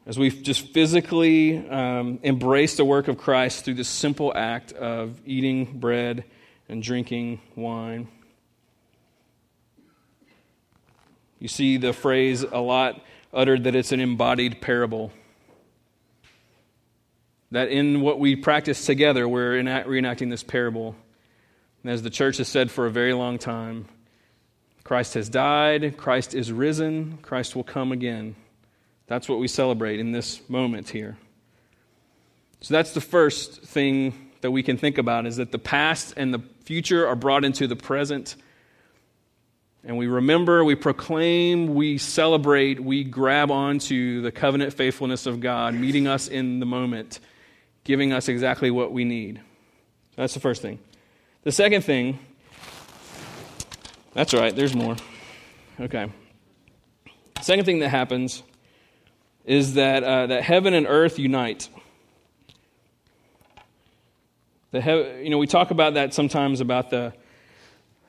As 0.07 0.17
we 0.17 0.31
just 0.31 0.73
physically 0.73 1.59
um, 1.69 2.17
embrace 2.23 2.77
the 2.77 2.85
work 2.85 3.07
of 3.07 3.19
Christ 3.19 3.65
through 3.65 3.75
this 3.75 3.87
simple 3.87 4.33
act 4.35 4.73
of 4.73 5.21
eating 5.23 5.79
bread 5.79 6.23
and 6.67 6.81
drinking 6.81 7.39
wine. 7.55 8.07
You 11.37 11.49
see 11.49 11.77
the 11.77 11.93
phrase 11.93 12.41
a 12.41 12.57
lot 12.57 12.99
uttered 13.31 13.65
that 13.65 13.75
it's 13.75 13.91
an 13.91 13.99
embodied 13.99 14.59
parable. 14.59 15.11
That 17.51 17.69
in 17.69 18.01
what 18.01 18.19
we 18.19 18.35
practice 18.35 18.83
together, 18.87 19.27
we're 19.27 19.51
reenacting 19.61 20.31
this 20.31 20.41
parable. 20.41 20.95
And 21.83 21.91
as 21.91 22.01
the 22.01 22.09
church 22.09 22.37
has 22.37 22.47
said 22.47 22.71
for 22.71 22.87
a 22.87 22.91
very 22.91 23.13
long 23.13 23.37
time, 23.37 23.87
Christ 24.85 25.15
has 25.15 25.29
died, 25.29 25.97
Christ 25.97 26.35
is 26.35 26.51
risen, 26.51 27.17
Christ 27.23 27.55
will 27.55 27.63
come 27.63 27.91
again. 27.91 28.35
That's 29.07 29.27
what 29.27 29.39
we 29.39 29.47
celebrate 29.47 29.99
in 29.99 30.11
this 30.11 30.47
moment 30.47 30.89
here. 30.89 31.17
So 32.61 32.75
that's 32.75 32.93
the 32.93 33.01
first 33.01 33.63
thing 33.63 34.31
that 34.41 34.51
we 34.51 34.61
can 34.61 34.77
think 34.77 34.99
about 34.99 35.25
is 35.25 35.37
that 35.37 35.51
the 35.51 35.59
past 35.59 36.13
and 36.17 36.31
the 36.31 36.39
future 36.65 37.07
are 37.07 37.15
brought 37.15 37.43
into 37.43 37.65
the 37.65 37.75
present. 37.75 38.35
And 39.83 39.97
we 39.97 40.05
remember, 40.05 40.63
we 40.63 40.75
proclaim, 40.75 41.73
we 41.73 41.97
celebrate, 41.97 42.79
we 42.79 43.03
grab 43.03 43.49
onto 43.49 44.21
the 44.21 44.31
covenant 44.31 44.73
faithfulness 44.73 45.25
of 45.25 45.39
God, 45.39 45.73
meeting 45.73 46.07
us 46.07 46.27
in 46.27 46.59
the 46.59 46.65
moment, 46.67 47.19
giving 47.83 48.13
us 48.13 48.27
exactly 48.29 48.69
what 48.69 48.91
we 48.91 49.03
need. 49.03 49.41
That's 50.15 50.35
the 50.35 50.39
first 50.39 50.61
thing. 50.61 50.77
The 51.41 51.51
second 51.51 51.83
thing, 51.83 52.19
that's 54.15 54.33
right, 54.33 54.55
there's 54.55 54.73
more. 54.73 54.95
Okay. 55.79 56.09
second 57.41 57.65
thing 57.65 57.79
that 57.79 57.89
happens 57.89 58.41
is 59.43 59.73
that, 59.75 60.03
uh, 60.03 60.27
that 60.27 60.41
heaven 60.41 60.73
and 60.73 60.87
earth 60.87 61.19
unite. 61.19 61.67
The 64.71 64.81
he- 64.81 65.23
you 65.25 65.29
know, 65.29 65.37
we 65.37 65.47
talk 65.47 65.69
about 65.69 65.95
that 65.95 66.13
sometimes 66.13 66.61
about 66.61 66.89
the, 66.89 67.13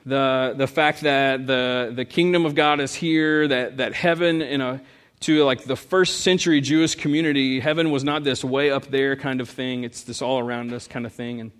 the, 0.06 0.54
the 0.56 0.68
fact 0.68 1.00
that 1.00 1.46
the, 1.46 1.92
the 1.94 2.04
kingdom 2.04 2.46
of 2.46 2.54
God 2.54 2.80
is 2.80 2.94
here, 2.94 3.48
that, 3.48 3.78
that 3.78 3.92
heaven, 3.92 4.40
in 4.40 4.60
a, 4.60 4.80
to 5.20 5.44
like 5.44 5.64
the 5.64 5.76
first 5.76 6.20
century 6.20 6.60
Jewish 6.60 6.94
community, 6.94 7.58
heaven 7.58 7.90
was 7.90 8.04
not 8.04 8.22
this 8.22 8.44
way 8.44 8.70
up 8.70 8.86
there 8.86 9.16
kind 9.16 9.40
of 9.40 9.50
thing, 9.50 9.82
it's 9.82 10.02
this 10.02 10.22
all 10.22 10.38
around 10.38 10.72
us 10.72 10.86
kind 10.86 11.04
of 11.04 11.12
thing. 11.12 11.40
And, 11.40 11.50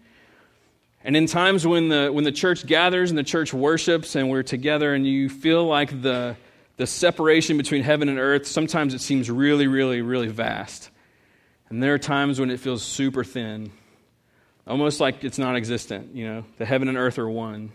and 1.06 1.16
in 1.16 1.26
times 1.26 1.64
when 1.64 1.88
the, 1.88 2.08
when 2.08 2.25
the 2.25 2.32
church 2.32 2.66
gathers 2.66 3.12
and 3.12 3.16
the 3.16 3.22
church 3.22 3.54
worships 3.54 4.16
and 4.16 4.28
we're 4.28 4.42
together 4.42 4.92
and 4.92 5.06
you 5.06 5.28
feel 5.28 5.64
like 5.64 6.02
the, 6.02 6.36
the 6.78 6.86
separation 6.88 7.56
between 7.56 7.84
heaven 7.84 8.08
and 8.08 8.18
earth, 8.18 8.44
sometimes 8.44 8.92
it 8.92 9.00
seems 9.00 9.30
really, 9.30 9.68
really, 9.68 10.02
really 10.02 10.26
vast. 10.26 10.90
And 11.68 11.80
there 11.80 11.94
are 11.94 11.98
times 11.98 12.40
when 12.40 12.50
it 12.50 12.58
feels 12.58 12.82
super 12.82 13.22
thin, 13.22 13.70
almost 14.66 14.98
like 14.98 15.22
it's 15.22 15.38
non 15.38 15.54
existent, 15.54 16.12
you 16.12 16.26
know, 16.26 16.44
the 16.58 16.64
heaven 16.64 16.88
and 16.88 16.98
earth 16.98 17.20
are 17.20 17.30
one. 17.30 17.70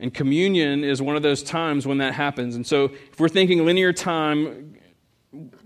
And 0.00 0.12
communion 0.12 0.84
is 0.84 1.02
one 1.02 1.16
of 1.16 1.22
those 1.22 1.42
times 1.42 1.86
when 1.86 1.98
that 1.98 2.14
happens. 2.14 2.56
And 2.56 2.66
so 2.66 2.84
if 3.12 3.20
we're 3.20 3.28
thinking 3.28 3.62
linear 3.66 3.92
time, 3.92 4.78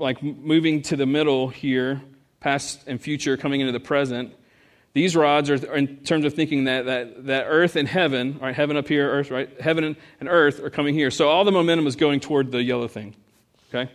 like 0.01 0.21
moving 0.21 0.83
to 0.83 0.97
the 0.97 1.07
middle 1.07 1.47
here, 1.47 2.03
past 2.41 2.83
and 2.89 3.01
future 3.01 3.37
coming 3.37 3.61
into 3.61 3.73
the 3.73 3.79
present, 3.79 4.35
these 4.95 5.15
rods 5.15 5.51
are 5.51 5.75
in 5.77 5.99
terms 5.99 6.25
of 6.25 6.35
thinking 6.35 6.65
that, 6.65 6.87
that, 6.87 7.27
that 7.27 7.45
earth 7.47 7.77
and 7.77 7.87
heaven, 7.87 8.39
right, 8.41 8.55
heaven 8.55 8.77
up 8.77 8.89
here, 8.89 9.09
earth, 9.11 9.31
right, 9.31 9.49
heaven 9.61 9.97
and 10.21 10.29
earth 10.29 10.61
are 10.61 10.71
coming 10.71 10.95
here. 10.95 11.11
So 11.11 11.29
all 11.29 11.45
the 11.45 11.53
momentum 11.53 11.87
is 11.87 11.95
going 11.97 12.21
toward 12.21 12.51
the 12.51 12.63
yellow 12.63 12.89
thing, 12.89 13.15
okay? 13.69 13.91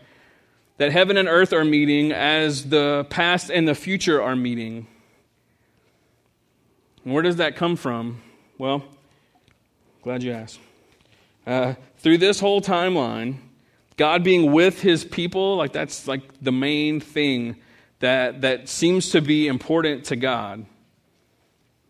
That 0.77 0.91
heaven 0.91 1.17
and 1.17 1.27
earth 1.27 1.51
are 1.51 1.65
meeting 1.65 2.11
as 2.11 2.69
the 2.69 3.05
past 3.09 3.49
and 3.49 3.67
the 3.67 3.75
future 3.75 4.21
are 4.21 4.35
meeting. 4.35 4.87
And 7.03 7.13
where 7.13 7.23
does 7.23 7.37
that 7.37 7.55
come 7.55 7.75
from? 7.75 8.21
Well, 8.57 8.83
glad 10.03 10.23
you 10.23 10.31
asked. 10.31 10.59
Uh, 11.45 11.73
through 11.97 12.19
this 12.19 12.39
whole 12.39 12.61
timeline, 12.61 13.37
God 13.97 14.23
being 14.23 14.51
with 14.51 14.81
his 14.81 15.03
people, 15.03 15.57
like 15.57 15.73
that's 15.73 16.07
like 16.07 16.21
the 16.41 16.51
main 16.51 16.99
thing 16.99 17.57
that, 17.99 18.41
that 18.41 18.69
seems 18.69 19.09
to 19.09 19.21
be 19.21 19.47
important 19.47 20.05
to 20.05 20.15
God 20.15 20.65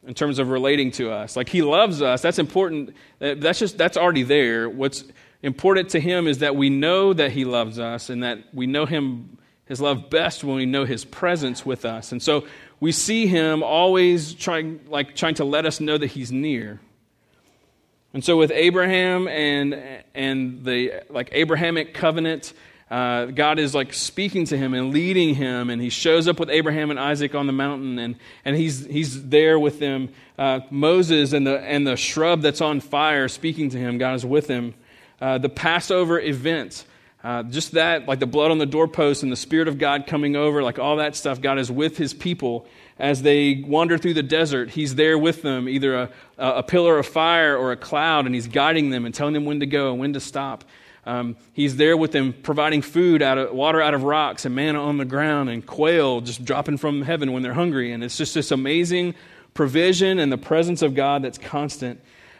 in 0.06 0.14
terms 0.14 0.40
of 0.40 0.50
relating 0.50 0.92
to 0.92 1.12
us. 1.12 1.36
Like 1.36 1.50
he 1.50 1.62
loves 1.62 2.02
us. 2.02 2.22
That's 2.22 2.40
important. 2.40 2.96
Uh, 3.22 3.36
that's 3.38 3.60
just 3.60 3.78
that's 3.78 3.98
already 3.98 4.24
there. 4.24 4.70
What's 4.70 5.04
important 5.42 5.90
to 5.90 6.00
him 6.00 6.28
is 6.28 6.40
that 6.40 6.56
we 6.56 6.70
know 6.70 7.14
that 7.14 7.32
he 7.32 7.46
loves 7.46 7.80
us 7.80 8.10
and 8.10 8.24
that 8.24 8.40
we 8.54 8.68
know 8.68 8.86
him 8.86 9.38
his 9.66 9.80
love 9.80 10.10
best 10.10 10.44
when 10.44 10.56
we 10.56 10.66
know 10.66 10.86
his 10.86 11.06
presence 11.06 11.66
with 11.66 11.86
us. 11.86 12.12
And 12.12 12.22
so 12.22 12.46
we 12.80 12.92
see 12.92 13.28
him 13.28 13.64
always 13.64 14.34
trying 14.34 14.82
like 14.88 15.16
trying 15.16 15.36
to 15.36 15.46
let 15.46 15.66
us 15.66 15.80
know 15.80 15.98
that 15.98 16.08
he's 16.08 16.32
near. 16.32 16.80
And 18.14 18.24
so 18.24 18.38
with 18.38 18.52
Abraham 18.52 19.28
and 19.28 20.04
and 20.14 20.64
the 20.66 21.04
like 21.10 21.30
Abrahamic 21.32 21.94
covenant, 21.94 22.54
uh, 22.94 23.26
God 23.26 23.58
is 23.58 23.74
like 23.74 23.92
speaking 23.92 24.46
to 24.46 24.56
him 24.56 24.76
and 24.76 24.94
leading 24.94 25.34
him, 25.34 25.72
and 25.72 25.82
he 25.82 25.90
shows 25.90 26.28
up 26.28 26.40
with 26.40 26.52
Abraham 26.52 26.92
and 26.92 27.00
Isaac 27.00 27.34
on 27.34 27.48
the 27.48 27.52
mountain, 27.52 27.98
and, 27.98 28.16
and 28.46 28.56
he's, 28.56 28.86
he's 28.86 29.30
there 29.30 29.58
with 29.58 29.80
them. 29.80 30.10
Uh, 30.38 30.60
Moses 30.70 31.34
and 31.34 31.48
the, 31.48 31.60
and 31.60 31.88
the 31.88 31.96
shrub 31.96 32.42
that's 32.44 32.62
on 32.62 32.82
fire 32.82 33.28
speaking 33.28 33.72
to 33.72 33.80
him, 33.80 33.98
God 33.98 34.14
is 34.14 34.24
with 34.24 34.48
him. 34.48 34.76
Uh, 35.20 35.40
the 35.40 35.50
Passover 35.50 36.20
event, 36.20 36.86
uh, 37.24 37.42
just 37.42 37.72
that, 37.72 38.08
like 38.08 38.20
the 38.20 38.28
blood 38.28 38.52
on 38.52 38.60
the 38.60 38.68
doorpost 38.68 39.24
and 39.24 39.32
the 39.32 39.38
Spirit 39.38 39.68
of 39.68 39.80
God 39.80 40.06
coming 40.06 40.36
over, 40.36 40.62
like 40.62 40.78
all 40.78 40.98
that 40.98 41.16
stuff, 41.16 41.42
God 41.42 41.58
is 41.58 41.72
with 41.72 41.98
his 41.98 42.14
people 42.14 42.68
as 43.00 43.24
they 43.24 43.64
wander 43.66 43.98
through 43.98 44.14
the 44.14 44.22
desert. 44.22 44.70
He's 44.70 44.94
there 44.94 45.18
with 45.18 45.42
them, 45.42 45.68
either 45.68 45.96
a, 45.96 46.10
a 46.38 46.62
pillar 46.62 47.00
of 47.00 47.08
fire 47.08 47.58
or 47.58 47.72
a 47.72 47.76
cloud, 47.76 48.28
and 48.28 48.36
he's 48.36 48.48
guiding 48.48 48.92
them 48.92 49.04
and 49.08 49.16
telling 49.16 49.34
them 49.34 49.46
when 49.46 49.62
to 49.62 49.66
go 49.66 49.90
and 49.90 50.00
when 50.00 50.14
to 50.14 50.20
stop. 50.20 50.64
Um, 51.06 51.36
he's 51.52 51.76
there 51.76 51.98
with 51.98 52.14
them, 52.14 52.34
providing 52.34 52.82
food 52.82 53.22
out 53.22 53.38
of 53.38 53.54
water 53.54 53.82
out 53.82 53.94
of 53.94 54.04
rocks 54.04 54.46
and 54.46 54.56
manna 54.56 54.82
on 54.82 54.98
the 54.98 55.06
ground 55.06 55.50
and 55.50 55.66
quail 55.66 56.22
just 56.22 56.46
dropping 56.46 56.78
from 56.78 57.02
heaven 57.02 57.34
when 57.34 57.44
they're 57.44 57.54
hungry. 57.54 57.92
And 57.92 58.04
it's 58.04 58.18
just 58.18 58.34
this 58.34 58.52
amazing 58.52 59.16
provision 59.54 60.20
and 60.20 60.32
the 60.32 60.38
presence 60.38 60.82
of 60.82 60.96
God 60.96 61.24
that's 61.24 61.38
constant. 61.38 62.00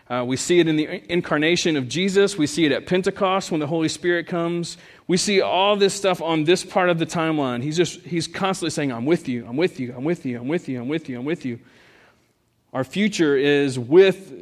Uh, 0.10 0.24
we 0.26 0.36
see 0.38 0.60
it 0.60 0.68
in 0.68 0.76
the 0.76 1.12
incarnation 1.12 1.78
of 1.78 1.88
Jesus. 1.88 2.38
We 2.38 2.48
see 2.48 2.66
it 2.66 2.72
at 2.72 2.86
Pentecost 2.86 3.52
when 3.52 3.60
the 3.60 3.68
Holy 3.68 3.88
Spirit 3.88 4.28
comes. 4.28 4.78
We 5.08 5.18
see 5.18 5.42
all 5.42 5.76
this 5.76 5.94
stuff 5.94 6.22
on 6.22 6.44
this 6.44 6.64
part 6.64 6.90
of 6.90 7.00
the 7.00 7.06
timeline. 7.06 7.64
He's 7.64 7.78
just 7.78 8.02
he's 8.02 8.28
constantly 8.28 8.72
saying, 8.72 8.92
"I'm 8.92 9.06
with 9.06 9.28
you. 9.28 9.46
I'm 9.48 9.56
with 9.56 9.80
you. 9.80 9.94
I'm 9.96 10.04
with 10.04 10.26
you. 10.26 10.40
I'm 10.40 10.48
with 10.48 10.68
you. 10.68 10.82
I'm 10.82 10.88
with 10.88 11.10
you. 11.10 11.20
I'm 11.20 11.26
with 11.26 11.46
you." 11.46 11.60
Our 12.74 12.84
future 12.84 13.38
is 13.38 13.80
with 13.80 14.34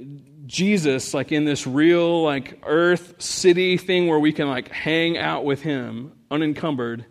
Jesus 0.52 1.14
like 1.14 1.32
in 1.32 1.46
this 1.46 1.66
real 1.66 2.24
like 2.24 2.62
earth 2.66 3.22
city 3.22 3.78
thing 3.78 4.08
where 4.08 4.20
we 4.20 4.34
can 4.34 4.50
like 4.50 4.68
hang 4.68 5.18
out 5.18 5.46
with 5.46 5.62
him 5.62 6.12
unencumbered. 6.30 7.06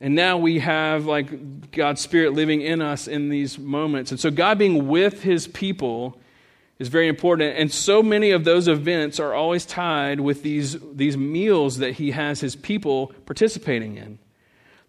And 0.00 0.16
now 0.16 0.38
we 0.38 0.58
have 0.58 1.06
like 1.06 1.70
God's 1.70 2.00
spirit 2.00 2.32
living 2.32 2.62
in 2.62 2.82
us 2.82 3.06
in 3.06 3.28
these 3.28 3.60
moments. 3.60 4.10
And 4.10 4.18
so 4.18 4.32
God 4.32 4.58
being 4.58 4.88
with 4.88 5.22
his 5.22 5.46
people 5.46 6.18
is 6.80 6.88
very 6.88 7.06
important. 7.06 7.56
And 7.56 7.70
so 7.70 8.02
many 8.02 8.32
of 8.32 8.42
those 8.42 8.66
events 8.66 9.20
are 9.20 9.32
always 9.32 9.64
tied 9.64 10.18
with 10.18 10.42
these, 10.42 10.76
these 10.92 11.16
meals 11.16 11.78
that 11.78 11.92
he 11.92 12.10
has 12.10 12.40
his 12.40 12.56
people 12.56 13.12
participating 13.24 13.96
in. 13.96 14.18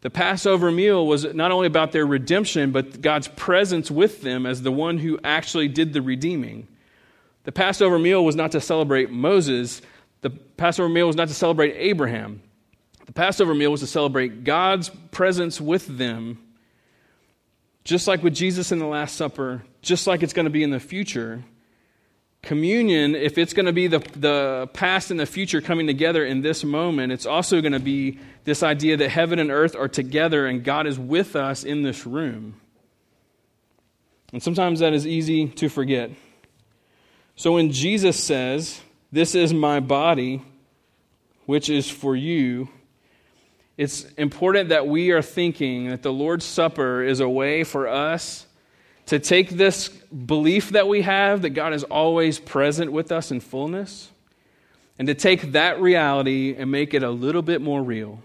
The 0.02 0.10
Passover 0.10 0.72
meal 0.72 1.06
was 1.06 1.24
not 1.36 1.52
only 1.52 1.68
about 1.68 1.92
their 1.92 2.06
redemption, 2.06 2.72
but 2.72 3.00
God's 3.00 3.28
presence 3.28 3.92
with 3.92 4.24
them 4.24 4.48
as 4.48 4.64
the 4.64 4.72
one 4.72 4.98
who 4.98 5.20
actually 5.24 5.68
did 5.68 5.94
the 5.94 6.02
redeeming. 6.02 6.68
The 7.46 7.52
Passover 7.52 7.98
meal 7.98 8.26
was 8.26 8.36
not 8.36 8.52
to 8.52 8.62
celebrate 8.62 9.10
Moses, 9.12 9.82
the 10.22 10.32
Passover 10.32 10.90
meal 10.90 11.08
was 11.08 11.16
not 11.16 11.28
to 11.28 11.34
celebrate 11.34 11.76
Abraham. 11.78 12.42
The 13.06 13.14
Passover 13.14 13.54
meal 13.54 13.72
was 13.72 13.82
to 13.82 13.88
celebrate 13.88 14.44
God's 14.44 14.90
presence 15.12 15.62
with 15.62 15.86
them, 15.86 16.40
just 17.84 18.08
like 18.08 18.24
with 18.24 18.34
Jesus 18.34 18.72
in 18.72 18.80
the 18.80 18.88
Last 18.88 19.16
Supper, 19.16 19.64
just 19.84 20.08
like 20.08 20.24
it's 20.24 20.34
going 20.34 20.46
to 20.46 20.52
be 20.52 20.64
in 20.64 20.72
the 20.72 20.80
future. 20.80 21.44
Communion, 22.42 23.14
if 23.14 23.38
it's 23.38 23.54
going 23.54 23.68
to 23.68 23.74
be 23.74 23.86
the, 23.86 24.00
the 24.16 24.68
past 24.74 25.12
and 25.12 25.20
the 25.20 25.28
future 25.28 25.62
coming 25.62 25.86
together 25.86 26.26
in 26.26 26.42
this 26.42 26.64
moment, 26.64 27.12
it's 27.12 27.28
also 27.28 27.62
going 27.62 27.74
to 27.74 27.80
be 27.80 28.20
this 28.44 28.64
idea 28.64 28.98
that 28.98 29.10
heaven 29.10 29.38
and 29.38 29.52
earth 29.52 29.76
are 29.76 29.88
together 29.88 30.48
and 30.48 30.64
God 30.64 30.88
is 30.88 30.98
with 30.98 31.36
us 31.36 31.64
in 31.64 31.84
this 31.84 32.08
room. 32.08 32.60
And 34.34 34.42
sometimes 34.42 34.80
that 34.80 34.94
is 34.94 35.06
easy 35.06 35.48
to 35.50 35.70
forget. 35.70 36.10
So 37.36 37.54
when 37.54 37.72
Jesus 37.72 38.22
says, 38.22 38.80
This 39.12 39.36
is 39.36 39.54
my 39.54 39.80
body, 39.80 40.42
which 41.46 41.70
is 41.70 41.90
for 41.90 42.16
you, 42.16 42.70
it's 43.78 44.06
important 44.14 44.70
that 44.70 44.88
we 44.88 45.12
are 45.12 45.22
thinking 45.22 45.90
that 45.90 46.02
the 46.02 46.14
Lord's 46.14 46.46
Supper 46.46 47.04
is 47.04 47.20
a 47.20 47.28
way 47.28 47.64
for 47.66 47.88
us 47.88 48.46
to 49.08 49.20
take 49.20 49.50
this 49.50 49.90
belief 49.90 50.70
that 50.72 50.88
we 50.88 51.02
have 51.02 51.42
that 51.42 51.50
God 51.52 51.74
is 51.74 51.84
always 51.84 52.40
present 52.40 52.92
with 52.92 53.12
us 53.12 53.32
in 53.32 53.42
fullness 53.42 54.10
and 54.98 55.08
to 55.08 55.14
take 55.14 55.52
that 55.52 55.82
reality 55.82 56.56
and 56.58 56.72
make 56.72 56.94
it 56.94 57.04
a 57.04 57.10
little 57.10 57.42
bit 57.42 57.62
more 57.62 57.84
real. 57.84 58.24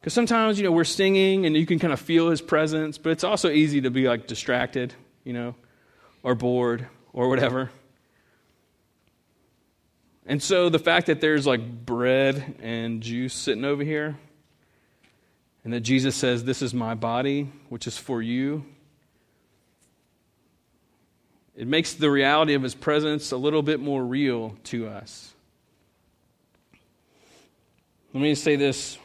Because 0.00 0.14
sometimes, 0.14 0.58
you 0.58 0.64
know, 0.64 0.72
we're 0.72 0.84
singing 0.84 1.44
and 1.44 1.54
you 1.54 1.66
can 1.66 1.78
kind 1.78 1.92
of 1.92 2.00
feel 2.00 2.30
his 2.30 2.40
presence, 2.40 2.96
but 2.96 3.10
it's 3.10 3.24
also 3.24 3.50
easy 3.50 3.82
to 3.82 3.90
be 3.90 4.08
like 4.08 4.26
distracted, 4.26 4.94
you 5.22 5.34
know, 5.34 5.54
or 6.22 6.34
bored 6.34 6.86
or 7.16 7.28
whatever. 7.28 7.70
And 10.26 10.40
so 10.40 10.68
the 10.68 10.78
fact 10.78 11.06
that 11.06 11.20
there's 11.20 11.46
like 11.46 11.84
bread 11.84 12.56
and 12.62 13.02
juice 13.02 13.34
sitting 13.34 13.64
over 13.64 13.82
here, 13.82 14.16
and 15.64 15.72
that 15.72 15.80
Jesus 15.80 16.14
says, 16.14 16.44
This 16.44 16.62
is 16.62 16.72
my 16.72 16.94
body, 16.94 17.50
which 17.68 17.88
is 17.88 17.98
for 17.98 18.22
you, 18.22 18.64
it 21.56 21.66
makes 21.66 21.94
the 21.94 22.10
reality 22.10 22.54
of 22.54 22.62
his 22.62 22.74
presence 22.74 23.32
a 23.32 23.36
little 23.36 23.62
bit 23.62 23.80
more 23.80 24.04
real 24.04 24.56
to 24.64 24.88
us. 24.88 25.32
Let 28.12 28.20
me 28.20 28.34
say 28.34 28.56
this 28.56 28.98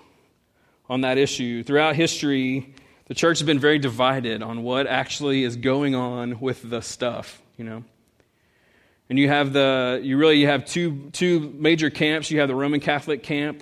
on 0.89 1.01
that 1.01 1.17
issue. 1.17 1.63
Throughout 1.63 1.95
history, 1.95 2.73
the 3.05 3.13
church 3.13 3.39
has 3.39 3.45
been 3.45 3.59
very 3.59 3.79
divided 3.79 4.41
on 4.43 4.63
what 4.63 4.87
actually 4.87 5.43
is 5.43 5.55
going 5.55 5.95
on 5.95 6.39
with 6.39 6.69
the 6.69 6.81
stuff, 6.81 7.41
you 7.57 7.63
know. 7.63 7.83
And 9.11 9.19
you 9.19 9.27
have 9.27 9.51
the, 9.51 9.99
you 10.01 10.15
really 10.15 10.37
you 10.37 10.47
have 10.47 10.63
two, 10.63 11.09
two 11.11 11.53
major 11.57 11.89
camps. 11.89 12.31
You 12.31 12.39
have 12.39 12.47
the 12.47 12.55
Roman 12.55 12.79
Catholic 12.79 13.23
camp, 13.23 13.61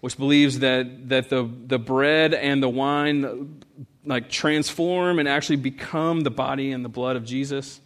which 0.00 0.18
believes 0.18 0.58
that, 0.58 1.08
that 1.08 1.30
the, 1.30 1.50
the 1.68 1.78
bread 1.78 2.34
and 2.34 2.62
the 2.62 2.68
wine 2.68 3.62
like 4.04 4.28
transform 4.28 5.18
and 5.18 5.26
actually 5.26 5.56
become 5.56 6.20
the 6.20 6.30
body 6.30 6.70
and 6.70 6.84
the 6.84 6.90
blood 6.90 7.16
of 7.16 7.24
Jesus. 7.24 7.80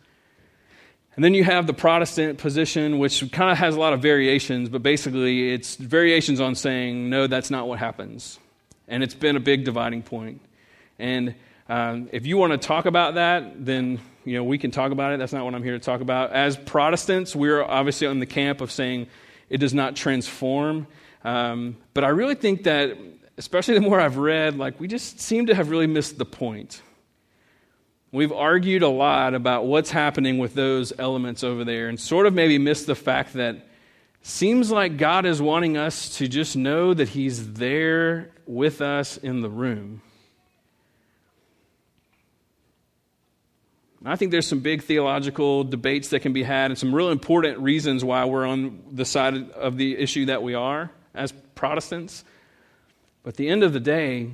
And 1.14 1.24
then 1.24 1.34
you 1.34 1.44
have 1.44 1.68
the 1.68 1.72
Protestant 1.72 2.38
position, 2.38 2.98
which 2.98 3.30
kind 3.30 3.52
of 3.52 3.58
has 3.58 3.76
a 3.76 3.78
lot 3.78 3.92
of 3.92 4.02
variations, 4.02 4.68
but 4.68 4.82
basically 4.82 5.52
it's 5.52 5.76
variations 5.76 6.40
on 6.40 6.56
saying, 6.56 7.10
no, 7.10 7.28
that's 7.28 7.48
not 7.48 7.68
what 7.68 7.78
happens. 7.78 8.40
And 8.88 9.04
it's 9.04 9.14
been 9.14 9.36
a 9.36 9.40
big 9.40 9.64
dividing 9.64 10.02
point. 10.02 10.40
And 10.98 11.36
um, 11.68 12.08
if 12.12 12.26
you 12.26 12.36
want 12.36 12.52
to 12.52 12.58
talk 12.58 12.84
about 12.84 13.14
that, 13.14 13.64
then 13.64 14.00
you 14.24 14.34
know 14.36 14.44
we 14.44 14.58
can 14.58 14.70
talk 14.70 14.92
about 14.92 15.12
it. 15.12 15.18
That's 15.18 15.32
not 15.32 15.44
what 15.44 15.54
I'm 15.54 15.62
here 15.62 15.72
to 15.72 15.84
talk 15.84 16.00
about. 16.00 16.32
As 16.32 16.56
Protestants, 16.56 17.34
we're 17.34 17.62
obviously 17.62 18.06
in 18.06 18.20
the 18.20 18.26
camp 18.26 18.60
of 18.60 18.70
saying 18.70 19.06
it 19.48 19.58
does 19.58 19.72
not 19.72 19.96
transform. 19.96 20.86
Um, 21.24 21.78
but 21.94 22.04
I 22.04 22.08
really 22.08 22.34
think 22.34 22.64
that, 22.64 22.98
especially 23.38 23.74
the 23.74 23.80
more 23.80 23.98
I've 23.98 24.18
read, 24.18 24.58
like 24.58 24.78
we 24.78 24.88
just 24.88 25.20
seem 25.20 25.46
to 25.46 25.54
have 25.54 25.70
really 25.70 25.86
missed 25.86 26.18
the 26.18 26.26
point. 26.26 26.82
We've 28.12 28.32
argued 28.32 28.82
a 28.82 28.88
lot 28.88 29.34
about 29.34 29.66
what's 29.66 29.90
happening 29.90 30.38
with 30.38 30.54
those 30.54 30.92
elements 30.98 31.42
over 31.42 31.64
there, 31.64 31.88
and 31.88 31.98
sort 31.98 32.26
of 32.26 32.34
maybe 32.34 32.58
missed 32.58 32.86
the 32.86 32.94
fact 32.94 33.32
that 33.32 33.66
seems 34.22 34.70
like 34.70 34.98
God 34.98 35.24
is 35.24 35.40
wanting 35.40 35.76
us 35.76 36.18
to 36.18 36.28
just 36.28 36.56
know 36.56 36.92
that 36.94 37.08
He's 37.08 37.54
there 37.54 38.30
with 38.46 38.82
us 38.82 39.16
in 39.16 39.40
the 39.40 39.50
room. 39.50 40.02
I 44.06 44.16
think 44.16 44.32
there's 44.32 44.46
some 44.46 44.60
big 44.60 44.82
theological 44.82 45.64
debates 45.64 46.08
that 46.08 46.20
can 46.20 46.34
be 46.34 46.42
had 46.42 46.70
and 46.70 46.78
some 46.78 46.94
real 46.94 47.10
important 47.10 47.58
reasons 47.58 48.04
why 48.04 48.26
we're 48.26 48.44
on 48.44 48.82
the 48.92 49.06
side 49.06 49.50
of 49.52 49.78
the 49.78 49.96
issue 49.96 50.26
that 50.26 50.42
we 50.42 50.54
are 50.54 50.90
as 51.14 51.32
Protestants. 51.54 52.22
But 53.22 53.30
at 53.30 53.36
the 53.36 53.48
end 53.48 53.62
of 53.62 53.72
the 53.72 53.80
day, 53.80 54.30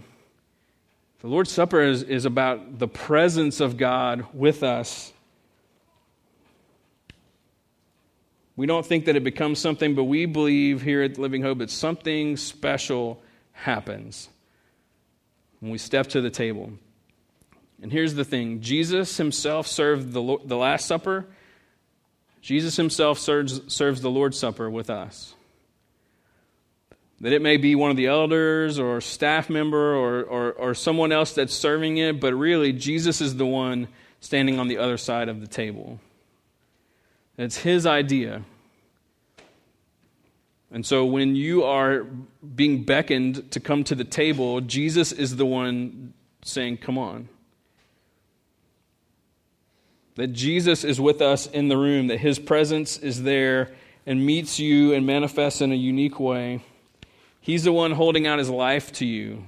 the 1.21 1.29
Lord's 1.29 1.53
Supper 1.53 1.83
is, 1.83 2.03
is 2.03 2.25
about 2.25 2.81
the 2.81 2.89
presence 2.89 3.61
of 3.61 3.77
God 3.77 4.27
with 4.35 4.65
us. 4.65 5.13
We 8.57 8.67
don't 8.67 8.85
think 8.85 9.05
that 9.05 9.15
it 9.15 9.23
becomes 9.23 9.61
something, 9.61 9.95
but 9.95 10.05
we 10.05 10.27
believe 10.27 10.83
here 10.83 11.03
at 11.03 11.17
Living 11.17 11.43
Hope 11.43 11.59
that 11.59 11.71
something 11.71 12.37
special 12.37 13.23
happens 13.53 14.29
when 15.61 15.71
we 15.71 15.79
step 15.79 16.09
to 16.09 16.21
the 16.21 16.31
table. 16.31 16.73
And 17.83 17.93
here's 17.93 18.15
the 18.15 18.25
thing 18.25 18.61
Jesus 18.61 19.17
himself 19.17 19.67
served 19.67 20.13
the, 20.13 20.39
the 20.45 20.57
Last 20.57 20.87
Supper, 20.87 21.27
Jesus 22.41 22.77
himself 22.77 23.19
serves, 23.19 23.73
serves 23.73 24.01
the 24.01 24.11
Lord's 24.11 24.39
Supper 24.39 24.69
with 24.71 24.91
us. 24.91 25.35
That 27.21 27.35
it 27.35 27.43
may 27.43 27.59
be 27.59 27.75
one 27.75 27.91
of 27.91 27.99
the 27.99 28.07
elders 28.07 28.79
or 28.79 29.01
staff 29.03 29.51
member 29.51 29.95
or, 29.95 30.23
or, 30.23 30.53
or 30.53 30.75
someone 30.75 31.13
else 31.13 31.35
that's 31.35 31.55
serving 31.55 31.99
it, 31.99 32.19
but 32.19 32.33
really, 32.33 32.73
Jesus 32.73 33.21
is 33.21 33.37
the 33.37 33.45
one 33.45 33.89
standing 34.21 34.59
on 34.59 34.69
the 34.69 34.79
other 34.79 34.97
side 34.97 35.29
of 35.29 35.41
the 35.41 35.47
table. 35.47 36.01
It's 37.37 37.59
his 37.59 37.85
idea. 37.85 38.43
And 40.71 40.87
so 40.87 41.05
when 41.05 41.37
you 41.37 41.65
are 41.65 42.07
being 42.55 42.85
beckoned 42.85 43.51
to 43.51 43.61
come 43.61 43.85
to 43.85 43.95
the 43.95 44.05
table, 44.05 44.61
Jesus 44.61 45.13
is 45.13 45.37
the 45.37 45.47
one 45.47 46.15
saying, 46.43 46.79
Come 46.79 46.97
on. 46.97 47.29
That 50.21 50.35
Jesus 50.35 50.85
is 50.85 51.01
with 51.01 51.23
us 51.23 51.47
in 51.47 51.69
the 51.69 51.79
room, 51.79 52.09
that 52.09 52.19
his 52.19 52.39
presence 52.39 52.99
is 52.99 53.23
there 53.23 53.73
and 54.05 54.27
meets 54.27 54.59
you 54.59 54.93
and 54.93 55.07
manifests 55.07 55.63
in 55.63 55.73
a 55.73 55.77
unique 55.77 56.21
way. 56.21 56.63
He's 57.41 57.65
the 57.65 57.73
one 57.73 57.93
holding 57.93 58.27
out 58.27 58.39
his 58.39 58.51
life 58.51 58.93
to 58.93 59.07
you. 59.07 59.47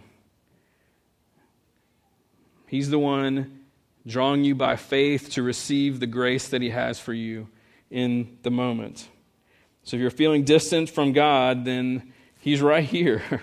He's 2.68 2.88
the 2.88 2.98
one 2.98 3.58
drawing 4.06 4.44
you 4.44 4.54
by 4.54 4.76
faith 4.76 5.32
to 5.32 5.42
receive 5.42 6.00
the 6.00 6.06
grace 6.06 6.48
that 6.48 6.62
he 6.62 6.70
has 6.70 6.98
for 6.98 7.12
you 7.12 7.48
in 7.90 8.38
the 8.42 8.50
moment. 8.50 9.06
So 9.82 9.98
if 9.98 10.00
you're 10.00 10.10
feeling 10.10 10.44
distant 10.44 10.88
from 10.88 11.12
God, 11.12 11.66
then 11.66 12.14
He's 12.38 12.62
right 12.62 12.82
here. 12.82 13.42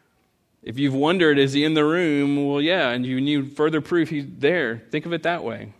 if 0.62 0.78
you've 0.78 0.94
wondered, 0.94 1.38
is 1.38 1.52
He 1.52 1.62
in 1.62 1.74
the 1.74 1.84
room? 1.84 2.48
Well, 2.48 2.62
yeah, 2.62 2.88
and 2.88 3.04
you 3.04 3.20
need 3.20 3.54
further 3.54 3.82
proof 3.82 4.08
He's 4.08 4.24
there. 4.26 4.78
Think 4.90 5.04
of 5.04 5.12
it 5.12 5.24
that 5.24 5.44
way. 5.44 5.74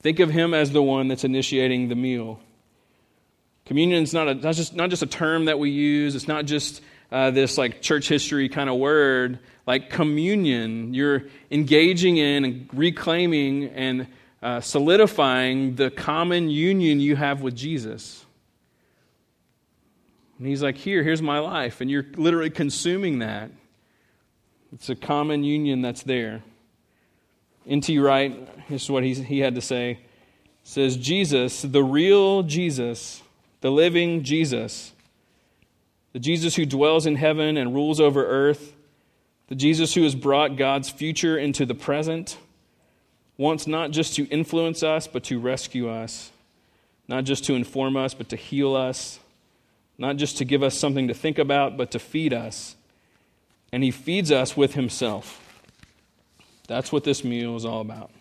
Think 0.00 0.20
of 0.20 0.30
Him 0.30 0.54
as 0.54 0.70
the 0.70 0.82
one 0.82 1.08
that's 1.08 1.24
initiating 1.24 1.88
the 1.88 1.96
meal. 1.96 2.40
Communion 3.66 4.02
is 4.02 4.14
not, 4.14 4.28
a, 4.28 4.34
not, 4.34 4.54
just, 4.54 4.74
not 4.74 4.90
just 4.90 5.02
a 5.02 5.06
term 5.06 5.46
that 5.46 5.58
we 5.58 5.70
use, 5.70 6.14
it's 6.14 6.28
not 6.28 6.46
just 6.46 6.80
uh, 7.10 7.30
this 7.30 7.58
like 7.58 7.82
church 7.82 8.08
history 8.08 8.48
kind 8.48 8.70
of 8.70 8.76
word. 8.76 9.38
Like 9.66 9.90
communion, 9.90 10.94
you're 10.94 11.24
engaging 11.50 12.16
in 12.16 12.44
and 12.44 12.68
reclaiming 12.72 13.64
and 13.66 14.06
uh, 14.42 14.60
solidifying 14.60 15.74
the 15.74 15.90
common 15.90 16.48
union 16.48 17.00
you 17.00 17.16
have 17.16 17.42
with 17.42 17.54
Jesus. 17.54 18.24
And 20.38 20.46
he's 20.46 20.62
like, 20.62 20.76
Here, 20.76 21.02
here's 21.02 21.20
my 21.20 21.40
life. 21.40 21.80
And 21.80 21.90
you're 21.90 22.06
literally 22.16 22.50
consuming 22.50 23.18
that. 23.18 23.50
It's 24.72 24.88
a 24.88 24.94
common 24.94 25.44
union 25.44 25.82
that's 25.82 26.02
there. 26.02 26.42
N.T. 27.68 27.98
Wright, 27.98 28.68
this 28.68 28.84
is 28.84 28.90
what 28.90 29.04
he, 29.04 29.14
he 29.14 29.40
had 29.40 29.54
to 29.54 29.60
say. 29.60 29.98
says, 30.64 30.96
Jesus, 30.96 31.62
the 31.62 31.84
real 31.84 32.42
Jesus, 32.42 33.22
the 33.60 33.70
living 33.70 34.22
Jesus, 34.22 34.92
the 36.12 36.18
Jesus 36.18 36.56
who 36.56 36.64
dwells 36.64 37.06
in 37.06 37.16
heaven 37.16 37.56
and 37.56 37.74
rules 37.74 38.00
over 38.00 38.26
earth, 38.26 38.72
the 39.48 39.54
Jesus 39.54 39.94
who 39.94 40.02
has 40.02 40.14
brought 40.14 40.56
God's 40.56 40.88
future 40.88 41.38
into 41.38 41.66
the 41.66 41.74
present, 41.74 42.38
wants 43.36 43.66
not 43.66 43.90
just 43.90 44.16
to 44.16 44.26
influence 44.28 44.82
us, 44.82 45.06
but 45.06 45.22
to 45.24 45.38
rescue 45.38 45.88
us, 45.88 46.32
not 47.06 47.24
just 47.24 47.44
to 47.44 47.54
inform 47.54 47.96
us, 47.96 48.14
but 48.14 48.28
to 48.30 48.36
heal 48.36 48.74
us 48.74 49.20
not 49.98 50.16
just 50.16 50.38
to 50.38 50.44
give 50.44 50.62
us 50.62 50.78
something 50.78 51.08
to 51.08 51.14
think 51.14 51.38
about, 51.38 51.76
but 51.76 51.90
to 51.90 51.98
feed 51.98 52.32
us. 52.32 52.76
And 53.72 53.82
He 53.82 53.90
feeds 53.90 54.30
us 54.30 54.56
with 54.56 54.74
Himself. 54.74 55.44
That's 56.68 56.92
what 56.92 57.02
this 57.02 57.24
meal 57.24 57.56
is 57.56 57.64
all 57.64 57.80
about. 57.80 58.12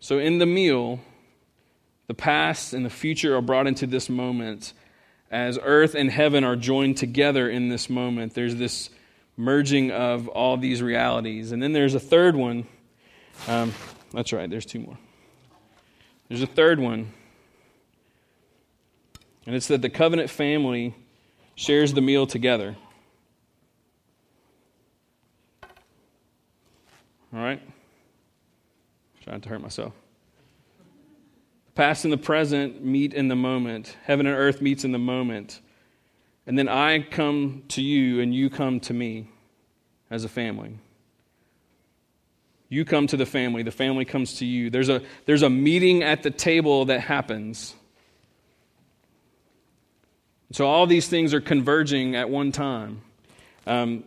So, 0.00 0.18
in 0.18 0.38
the 0.38 0.46
meal, 0.46 1.00
the 2.06 2.14
past 2.14 2.72
and 2.72 2.86
the 2.86 2.90
future 2.90 3.36
are 3.36 3.42
brought 3.42 3.66
into 3.66 3.86
this 3.86 4.08
moment 4.08 4.72
as 5.30 5.58
earth 5.62 5.94
and 5.94 6.10
heaven 6.10 6.42
are 6.42 6.56
joined 6.56 6.96
together 6.96 7.50
in 7.50 7.68
this 7.68 7.90
moment. 7.90 8.32
There's 8.32 8.54
this 8.54 8.88
merging 9.36 9.90
of 9.90 10.28
all 10.28 10.56
these 10.56 10.80
realities. 10.80 11.52
And 11.52 11.62
then 11.62 11.74
there's 11.74 11.94
a 11.94 12.00
third 12.00 12.36
one. 12.36 12.66
Um, 13.46 13.74
that's 14.14 14.32
right, 14.32 14.48
there's 14.48 14.64
two 14.64 14.78
more. 14.78 14.96
There's 16.28 16.42
a 16.42 16.46
third 16.46 16.80
one 16.80 17.12
and 19.46 19.54
it's 19.54 19.68
that 19.68 19.80
the 19.80 19.88
covenant 19.88 20.28
family 20.28 20.94
shares 21.54 21.94
the 21.94 22.00
meal 22.00 22.26
together. 22.26 22.76
All 27.36 27.42
right? 27.42 27.60
Trying 29.22 29.42
to 29.42 29.48
hurt 29.50 29.60
myself. 29.60 29.92
The 31.66 31.72
past 31.72 32.04
and 32.04 32.12
the 32.12 32.18
present 32.18 32.82
meet 32.82 33.12
in 33.12 33.28
the 33.28 33.36
moment. 33.36 33.94
Heaven 34.04 34.26
and 34.26 34.34
earth 34.34 34.62
meets 34.62 34.84
in 34.84 34.92
the 34.92 34.98
moment. 34.98 35.60
And 36.46 36.58
then 36.58 36.66
I 36.66 37.00
come 37.00 37.64
to 37.68 37.82
you 37.82 38.20
and 38.20 38.34
you 38.34 38.48
come 38.48 38.80
to 38.80 38.94
me 38.94 39.28
as 40.10 40.24
a 40.24 40.30
family. 40.30 40.78
You 42.70 42.86
come 42.86 43.06
to 43.08 43.18
the 43.18 43.26
family, 43.26 43.62
the 43.62 43.70
family 43.70 44.06
comes 44.06 44.38
to 44.38 44.46
you. 44.46 44.70
There's 44.70 44.88
a, 44.88 45.02
there's 45.26 45.42
a 45.42 45.50
meeting 45.50 46.02
at 46.02 46.22
the 46.22 46.30
table 46.30 46.86
that 46.86 47.00
happens. 47.00 47.74
So 50.52 50.66
all 50.66 50.86
these 50.86 51.06
things 51.06 51.34
are 51.34 51.40
converging 51.42 52.16
at 52.16 52.30
one 52.30 52.50
time. 52.50 53.02
Um, 53.66 54.04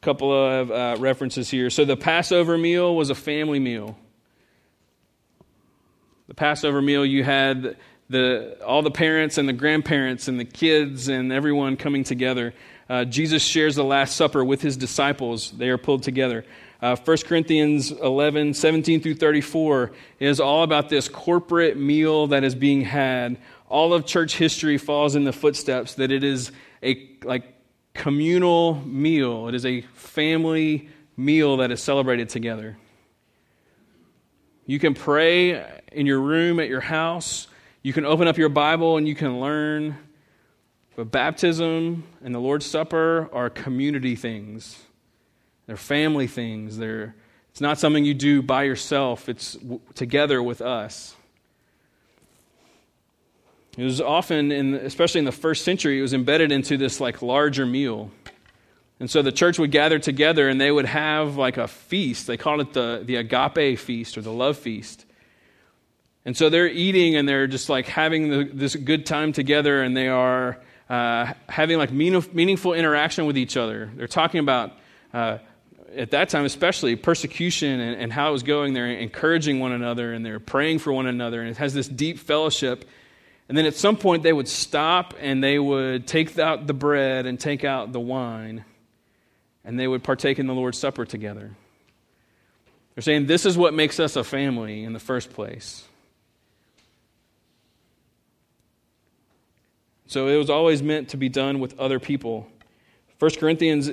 couple 0.00 0.32
of 0.32 0.70
uh, 0.70 0.96
references 0.98 1.50
here. 1.50 1.70
So 1.70 1.84
the 1.84 1.96
Passover 1.96 2.56
meal 2.56 2.94
was 2.94 3.10
a 3.10 3.14
family 3.14 3.58
meal. 3.58 3.98
The 6.28 6.34
Passover 6.34 6.80
meal, 6.80 7.04
you 7.04 7.24
had 7.24 7.76
the, 8.08 8.56
all 8.64 8.82
the 8.82 8.90
parents 8.90 9.36
and 9.36 9.48
the 9.48 9.52
grandparents 9.52 10.28
and 10.28 10.38
the 10.38 10.44
kids 10.44 11.08
and 11.08 11.32
everyone 11.32 11.76
coming 11.76 12.04
together. 12.04 12.54
Uh, 12.88 13.04
Jesus 13.04 13.42
shares 13.42 13.76
the 13.76 13.84
Last 13.84 14.16
Supper 14.16 14.44
with 14.44 14.62
his 14.62 14.76
disciples. 14.76 15.50
They 15.52 15.68
are 15.68 15.78
pulled 15.78 16.02
together. 16.02 16.44
Uh, 16.80 16.96
1 16.96 17.16
Corinthians 17.26 17.90
11, 17.92 18.54
17 18.54 19.02
through 19.02 19.16
34 19.16 19.92
is 20.18 20.40
all 20.40 20.62
about 20.62 20.88
this 20.88 21.08
corporate 21.08 21.76
meal 21.76 22.28
that 22.28 22.42
is 22.42 22.54
being 22.54 22.80
had 22.82 23.38
all 23.68 23.94
of 23.94 24.04
church 24.04 24.36
history 24.36 24.76
falls 24.76 25.14
in 25.14 25.24
the 25.24 25.32
footsteps 25.32 25.94
that 25.94 26.10
it 26.10 26.24
is 26.24 26.50
a 26.82 27.08
like 27.22 27.44
communal 27.94 28.74
meal. 28.86 29.48
It 29.48 29.54
is 29.54 29.66
a 29.66 29.82
family 29.94 30.88
meal 31.16 31.58
that 31.58 31.70
is 31.70 31.82
celebrated 31.82 32.28
together. 32.28 32.76
You 34.66 34.78
can 34.78 34.94
pray 34.94 35.80
in 35.92 36.06
your 36.06 36.20
room 36.20 36.60
at 36.60 36.68
your 36.68 36.80
house. 36.80 37.48
You 37.82 37.92
can 37.92 38.04
open 38.04 38.28
up 38.28 38.38
your 38.38 38.48
Bible 38.48 38.96
and 38.96 39.08
you 39.08 39.14
can 39.14 39.40
learn. 39.40 39.96
But 40.96 41.10
baptism 41.10 42.04
and 42.22 42.34
the 42.34 42.38
Lord's 42.38 42.66
Supper 42.66 43.28
are 43.32 43.50
community 43.50 44.16
things. 44.16 44.82
They're 45.66 45.76
family 45.76 46.26
things. 46.26 46.78
They're, 46.78 47.14
it's 47.50 47.60
not 47.60 47.78
something 47.78 48.04
you 48.04 48.14
do 48.14 48.42
by 48.42 48.64
yourself, 48.64 49.28
it's 49.28 49.54
w- 49.54 49.80
together 49.94 50.42
with 50.42 50.60
us. 50.60 51.16
It 53.80 53.84
was 53.84 53.98
often, 53.98 54.52
in, 54.52 54.74
especially 54.74 55.20
in 55.20 55.24
the 55.24 55.32
first 55.32 55.64
century, 55.64 55.98
it 55.98 56.02
was 56.02 56.12
embedded 56.12 56.52
into 56.52 56.76
this 56.76 57.00
like 57.00 57.22
larger 57.22 57.64
meal. 57.64 58.10
And 59.00 59.10
so 59.10 59.22
the 59.22 59.32
church 59.32 59.58
would 59.58 59.70
gather 59.70 59.98
together 59.98 60.50
and 60.50 60.60
they 60.60 60.70
would 60.70 60.84
have 60.84 61.38
like 61.38 61.56
a 61.56 61.66
feast. 61.66 62.26
They 62.26 62.36
called 62.36 62.60
it 62.60 62.74
the, 62.74 63.00
the 63.02 63.16
agape 63.16 63.78
feast 63.78 64.18
or 64.18 64.20
the 64.20 64.34
love 64.34 64.58
feast. 64.58 65.06
And 66.26 66.36
so 66.36 66.50
they're 66.50 66.68
eating 66.68 67.16
and 67.16 67.26
they're 67.26 67.46
just 67.46 67.70
like 67.70 67.86
having 67.86 68.28
the, 68.28 68.44
this 68.52 68.76
good 68.76 69.06
time 69.06 69.32
together 69.32 69.82
and 69.82 69.96
they 69.96 70.08
are 70.08 70.58
uh, 70.90 71.32
having 71.48 71.78
like 71.78 71.90
mean, 71.90 72.22
meaningful 72.34 72.74
interaction 72.74 73.24
with 73.24 73.38
each 73.38 73.56
other. 73.56 73.90
They're 73.96 74.06
talking 74.06 74.40
about, 74.40 74.72
uh, 75.14 75.38
at 75.96 76.10
that 76.10 76.28
time 76.28 76.44
especially, 76.44 76.96
persecution 76.96 77.80
and, 77.80 77.98
and 77.98 78.12
how 78.12 78.28
it 78.28 78.32
was 78.32 78.42
going. 78.42 78.74
They're 78.74 78.88
encouraging 78.88 79.58
one 79.58 79.72
another 79.72 80.12
and 80.12 80.22
they're 80.22 80.38
praying 80.38 80.80
for 80.80 80.92
one 80.92 81.06
another. 81.06 81.40
And 81.40 81.48
it 81.48 81.56
has 81.56 81.72
this 81.72 81.88
deep 81.88 82.18
fellowship 82.18 82.84
and 83.50 83.58
then 83.58 83.66
at 83.66 83.74
some 83.74 83.96
point, 83.96 84.22
they 84.22 84.32
would 84.32 84.46
stop 84.46 85.12
and 85.18 85.42
they 85.42 85.58
would 85.58 86.06
take 86.06 86.38
out 86.38 86.68
the 86.68 86.72
bread 86.72 87.26
and 87.26 87.38
take 87.38 87.64
out 87.64 87.90
the 87.90 87.98
wine, 87.98 88.64
and 89.64 89.76
they 89.76 89.88
would 89.88 90.04
partake 90.04 90.38
in 90.38 90.46
the 90.46 90.54
Lord's 90.54 90.78
Supper 90.78 91.04
together. 91.04 91.50
They're 92.94 93.02
saying 93.02 93.26
this 93.26 93.44
is 93.44 93.58
what 93.58 93.74
makes 93.74 93.98
us 93.98 94.14
a 94.14 94.22
family 94.22 94.84
in 94.84 94.92
the 94.92 95.00
first 95.00 95.32
place. 95.32 95.82
So 100.06 100.28
it 100.28 100.36
was 100.36 100.48
always 100.48 100.80
meant 100.80 101.08
to 101.08 101.16
be 101.16 101.28
done 101.28 101.58
with 101.58 101.76
other 101.76 101.98
people. 101.98 102.46
1 103.18 103.32
Corinthians, 103.32 103.90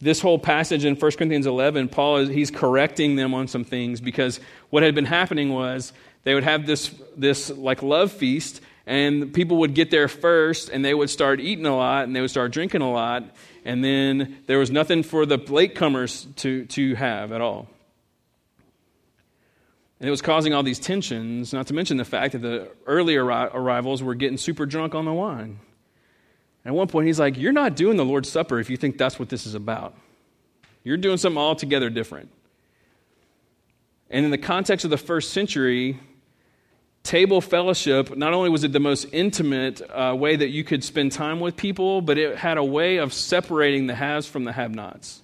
this 0.00 0.20
whole 0.20 0.40
passage 0.40 0.84
in 0.84 0.96
1 0.96 1.12
Corinthians 1.12 1.46
11, 1.46 1.90
Paul 1.90 2.16
is 2.16 2.28
he's 2.28 2.50
correcting 2.50 3.14
them 3.14 3.34
on 3.34 3.46
some 3.46 3.62
things 3.62 4.00
because 4.00 4.40
what 4.70 4.82
had 4.82 4.96
been 4.96 5.04
happening 5.04 5.52
was 5.52 5.92
they 6.24 6.34
would 6.34 6.42
have 6.42 6.66
this, 6.66 6.92
this 7.16 7.50
like 7.50 7.84
love 7.84 8.10
feast 8.10 8.62
and 8.86 9.34
people 9.34 9.58
would 9.58 9.74
get 9.74 9.90
there 9.90 10.06
first 10.06 10.68
and 10.68 10.84
they 10.84 10.94
would 10.94 11.10
start 11.10 11.40
eating 11.40 11.66
a 11.66 11.76
lot 11.76 12.04
and 12.04 12.14
they 12.14 12.20
would 12.20 12.30
start 12.30 12.52
drinking 12.52 12.82
a 12.82 12.90
lot 12.90 13.24
and 13.64 13.82
then 13.84 14.38
there 14.46 14.58
was 14.58 14.70
nothing 14.70 15.02
for 15.02 15.26
the 15.26 15.38
latecomers 15.38 16.32
to, 16.36 16.66
to 16.66 16.94
have 16.94 17.32
at 17.32 17.40
all. 17.40 17.68
And 19.98 20.06
it 20.06 20.10
was 20.10 20.22
causing 20.22 20.54
all 20.54 20.62
these 20.62 20.78
tensions 20.78 21.52
not 21.52 21.66
to 21.66 21.74
mention 21.74 21.96
the 21.96 22.04
fact 22.04 22.32
that 22.32 22.42
the 22.42 22.70
early 22.86 23.14
arri- 23.14 23.52
arrivals 23.52 24.02
were 24.02 24.14
getting 24.14 24.38
super 24.38 24.66
drunk 24.66 24.94
on 24.94 25.04
the 25.04 25.12
wine. 25.12 25.58
At 26.64 26.74
one 26.74 26.86
point 26.86 27.08
he's 27.08 27.18
like 27.18 27.36
you're 27.36 27.52
not 27.52 27.74
doing 27.74 27.96
the 27.96 28.04
lord's 28.04 28.30
supper 28.30 28.60
if 28.60 28.70
you 28.70 28.76
think 28.76 28.98
that's 28.98 29.18
what 29.18 29.30
this 29.30 29.46
is 29.46 29.54
about. 29.54 29.94
You're 30.84 30.96
doing 30.96 31.16
something 31.16 31.38
altogether 31.38 31.90
different. 31.90 32.30
And 34.10 34.24
in 34.24 34.30
the 34.30 34.38
context 34.38 34.84
of 34.84 34.92
the 34.92 34.96
first 34.96 35.32
century 35.32 35.98
table 37.06 37.40
fellowship, 37.40 38.16
not 38.16 38.34
only 38.34 38.50
was 38.50 38.64
it 38.64 38.72
the 38.72 38.80
most 38.80 39.06
intimate 39.12 39.80
uh, 39.90 40.14
way 40.18 40.36
that 40.36 40.48
you 40.48 40.64
could 40.64 40.82
spend 40.82 41.12
time 41.12 41.40
with 41.40 41.56
people, 41.56 42.02
but 42.02 42.18
it 42.18 42.36
had 42.36 42.58
a 42.58 42.64
way 42.64 42.98
of 42.98 43.12
separating 43.12 43.86
the 43.86 43.94
haves 43.94 44.26
from 44.26 44.44
the 44.44 44.52
have 44.52 44.74
nots. 44.74 45.22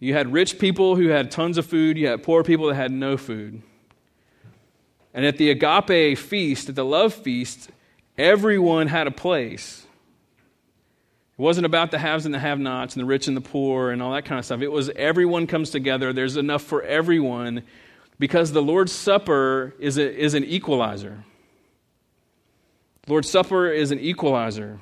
You 0.00 0.14
had 0.14 0.32
rich 0.32 0.58
people 0.58 0.96
who 0.96 1.08
had 1.08 1.30
tons 1.30 1.58
of 1.58 1.66
food, 1.66 1.96
you 1.96 2.08
had 2.08 2.22
poor 2.22 2.42
people 2.42 2.66
that 2.66 2.74
had 2.74 2.90
no 2.90 3.16
food. 3.16 3.62
And 5.14 5.24
at 5.26 5.36
the 5.36 5.50
agape 5.50 6.18
feast, 6.18 6.70
at 6.70 6.74
the 6.74 6.84
love 6.84 7.12
feast, 7.12 7.70
everyone 8.16 8.88
had 8.88 9.06
a 9.06 9.12
place. 9.12 9.86
It 11.38 11.42
wasn't 11.42 11.66
about 11.66 11.90
the 11.90 11.98
haves 11.98 12.24
and 12.24 12.34
the 12.34 12.38
have 12.38 12.58
nots 12.58 12.94
and 12.94 13.00
the 13.00 13.06
rich 13.06 13.28
and 13.28 13.36
the 13.36 13.42
poor 13.42 13.90
and 13.90 14.02
all 14.02 14.12
that 14.12 14.24
kind 14.24 14.38
of 14.38 14.44
stuff. 14.44 14.62
It 14.62 14.72
was 14.72 14.90
everyone 14.96 15.46
comes 15.46 15.70
together, 15.70 16.12
there's 16.12 16.36
enough 16.36 16.62
for 16.62 16.82
everyone 16.82 17.62
because 18.22 18.52
the 18.52 18.62
Lord's 18.62 18.92
Supper 18.92 19.74
is, 19.80 19.98
a, 19.98 20.16
is 20.16 20.34
an 20.34 20.44
equalizer. 20.44 21.24
Lord's 23.08 23.28
Supper 23.28 23.68
is 23.68 23.90
an 23.90 23.98
equalizer. 23.98 24.80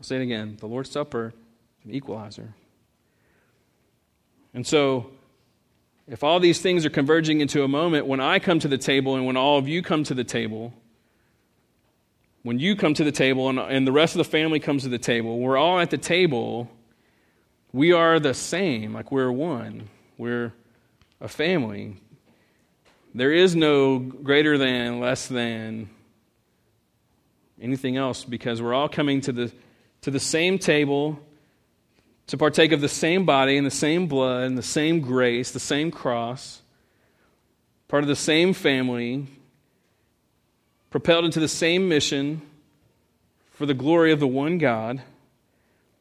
I'll 0.00 0.04
say 0.04 0.16
it 0.16 0.22
again. 0.22 0.56
The 0.58 0.66
Lord's 0.66 0.90
Supper 0.90 1.34
is 1.80 1.84
an 1.84 1.94
equalizer. 1.94 2.54
And 4.54 4.66
so, 4.66 5.10
if 6.08 6.24
all 6.24 6.40
these 6.40 6.58
things 6.58 6.86
are 6.86 6.90
converging 6.90 7.42
into 7.42 7.64
a 7.64 7.68
moment 7.68 8.06
when 8.06 8.18
I 8.18 8.38
come 8.38 8.60
to 8.60 8.68
the 8.68 8.78
table 8.78 9.16
and 9.16 9.26
when 9.26 9.36
all 9.36 9.58
of 9.58 9.68
you 9.68 9.82
come 9.82 10.04
to 10.04 10.14
the 10.14 10.24
table, 10.24 10.72
when 12.44 12.58
you 12.58 12.76
come 12.76 12.94
to 12.94 13.04
the 13.04 13.12
table 13.12 13.50
and, 13.50 13.58
and 13.58 13.86
the 13.86 13.92
rest 13.92 14.14
of 14.14 14.18
the 14.20 14.24
family 14.24 14.58
comes 14.58 14.84
to 14.84 14.88
the 14.88 14.96
table, 14.96 15.38
we're 15.38 15.58
all 15.58 15.78
at 15.78 15.90
the 15.90 15.98
table. 15.98 16.70
We 17.74 17.92
are 17.92 18.18
the 18.18 18.32
same, 18.32 18.94
like 18.94 19.12
we're 19.12 19.30
one. 19.30 19.90
We're 20.16 20.54
a 21.24 21.28
family. 21.28 21.96
There 23.14 23.32
is 23.32 23.56
no 23.56 23.98
greater 23.98 24.58
than, 24.58 25.00
less 25.00 25.26
than, 25.26 25.88
anything 27.58 27.96
else 27.96 28.24
because 28.24 28.60
we're 28.60 28.74
all 28.74 28.90
coming 28.90 29.22
to 29.22 29.32
the, 29.32 29.52
to 30.02 30.10
the 30.10 30.20
same 30.20 30.58
table 30.58 31.18
to 32.26 32.36
partake 32.36 32.72
of 32.72 32.82
the 32.82 32.90
same 32.90 33.24
body 33.24 33.56
and 33.56 33.66
the 33.66 33.70
same 33.70 34.06
blood 34.06 34.42
and 34.42 34.58
the 34.58 34.62
same 34.62 35.00
grace, 35.00 35.50
the 35.50 35.58
same 35.58 35.90
cross, 35.90 36.60
part 37.88 38.04
of 38.04 38.08
the 38.08 38.16
same 38.16 38.52
family, 38.52 39.26
propelled 40.90 41.24
into 41.24 41.40
the 41.40 41.48
same 41.48 41.88
mission 41.88 42.42
for 43.52 43.64
the 43.64 43.74
glory 43.74 44.12
of 44.12 44.20
the 44.20 44.26
one 44.26 44.58
God. 44.58 45.00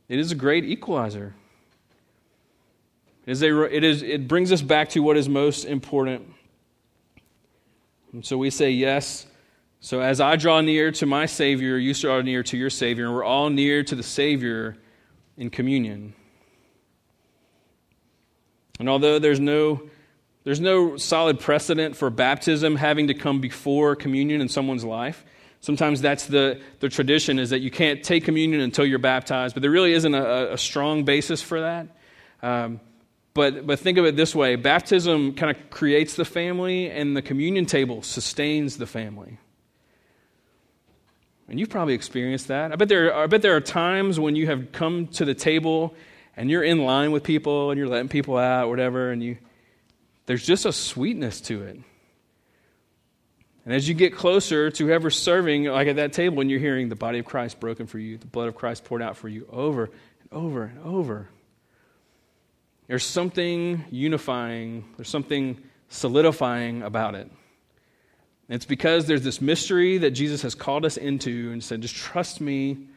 It 0.10 0.20
is 0.20 0.34
a 0.34 0.36
great 0.36 0.66
equalizer. 0.66 1.34
It, 3.26 3.32
is 3.32 3.44
a, 3.44 3.64
it, 3.64 3.84
is, 3.84 4.02
it 4.02 4.28
brings 4.28 4.52
us 4.52 4.62
back 4.62 4.90
to 4.90 5.00
what 5.00 5.18
is 5.18 5.30
most 5.30 5.66
important. 5.66 6.34
And 8.12 8.26
so 8.26 8.38
we 8.38 8.50
say 8.50 8.72
yes. 8.72 9.26
So 9.80 10.02
as 10.02 10.22
I 10.22 10.36
draw 10.36 10.62
near 10.62 10.92
to 10.94 11.06
my 11.06 11.26
Savior, 11.26 11.78
you 11.78 11.94
draw 11.94 12.22
near 12.22 12.44
to 12.44 12.58
your 12.58 12.70
Savior, 12.70 13.06
and 13.06 13.14
we're 13.14 13.24
all 13.24 13.50
near 13.50 13.84
to 13.84 13.96
the 13.96 14.04
Savior 14.04 14.78
in 15.38 15.50
communion. 15.50 16.14
And 18.80 18.90
although 18.90 19.20
there's 19.20 19.40
no, 19.40 19.90
there's 20.44 20.60
no 20.60 20.98
solid 20.98 21.40
precedent 21.40 21.96
for 21.96 22.10
baptism 22.10 22.76
having 22.76 23.08
to 23.08 23.14
come 23.14 23.40
before 23.40 23.96
communion 23.96 24.42
in 24.42 24.50
someone's 24.50 24.84
life, 24.84 25.26
sometimes 25.62 26.02
that's 26.02 26.28
the, 26.28 26.62
the 26.80 26.90
tradition 26.90 27.40
is 27.40 27.50
that 27.52 27.60
you 27.60 27.72
can't 27.72 28.04
take 28.04 28.26
communion 28.26 28.62
until 28.62 28.86
you're 28.86 29.00
baptized, 29.00 29.56
but 29.56 29.62
there 29.62 29.72
really 29.72 29.94
isn't 29.94 30.14
a, 30.14 30.54
a 30.54 30.58
strong 30.58 31.04
basis 31.04 31.42
for 31.42 31.62
that. 31.62 31.88
Um, 32.42 32.80
but, 33.34 33.66
but 33.66 33.80
think 33.80 33.98
of 33.98 34.06
it 34.06 34.16
this 34.16 34.36
way 34.36 34.56
baptism 34.56 35.34
kind 35.34 35.56
of 35.56 35.70
creates 35.70 36.16
the 36.16 36.26
family, 36.26 36.90
and 36.90 37.16
the 37.16 37.22
communion 37.22 37.66
table 37.66 38.02
sustains 38.02 38.78
the 38.78 38.88
family. 38.88 39.38
And 41.48 41.60
you've 41.60 41.70
probably 41.70 41.94
experienced 41.94 42.48
that. 42.48 42.72
I 42.72 42.76
bet, 42.76 42.88
there 42.88 43.14
are, 43.14 43.24
I 43.24 43.28
bet 43.28 43.42
there 43.42 43.56
are 43.56 43.62
times 43.62 44.20
when 44.20 44.36
you 44.36 44.48
have 44.48 44.72
come 44.72 45.08
to 45.08 45.26
the 45.26 45.36
table 45.36 45.94
and 46.36 46.50
you're 46.50 46.64
in 46.64 46.80
line 46.80 47.12
with 47.12 47.24
people 47.24 47.70
and 47.70 47.78
you're 47.78 47.88
letting 47.88 48.10
people 48.10 48.38
out, 48.38 48.70
whatever, 48.70 49.12
and 49.12 49.22
you, 49.22 49.38
there's 50.26 50.46
just 50.46 50.66
a 50.66 50.72
sweetness 50.72 51.42
to 51.42 51.64
it. 51.64 51.80
And 53.66 53.74
as 53.74 53.88
you 53.88 53.94
get 53.94 54.16
closer 54.16 54.72
to 54.72 54.86
whoever's 54.88 55.18
serving, 55.18 55.66
like 55.66 55.88
at 55.88 55.98
that 55.98 56.14
table, 56.14 56.42
and 56.42 56.50
you're 56.50 56.60
hearing 56.60 56.90
the 56.90 56.96
body 56.96 57.20
of 57.20 57.26
Christ 57.26 57.60
broken 57.60 57.88
for 57.88 58.00
you, 58.00 58.18
the 58.18 58.26
blood 58.26 58.48
of 58.48 58.56
Christ 58.56 58.84
poured 58.84 59.02
out 59.02 59.16
for 59.16 59.30
you 59.30 59.48
over 59.50 59.86
and 59.86 59.94
over 60.32 60.64
and 60.64 60.80
over. 60.80 61.30
There's 62.88 63.06
something 63.06 63.86
unifying, 63.92 64.86
there's 64.98 65.10
something 65.10 65.62
solidifying 65.90 66.82
about 66.82 67.16
it. 67.16 67.30
And 68.50 68.56
it's 68.56 68.66
because 68.66 69.06
there's 69.06 69.24
this 69.24 69.42
mystery 69.42 69.98
that 70.00 70.12
Jesus 70.12 70.42
has 70.42 70.54
called 70.54 70.86
us 70.86 70.98
into 70.98 71.52
and 71.52 71.64
said, 71.64 71.82
just 71.82 71.96
trust 71.96 72.42
me. 72.42 72.88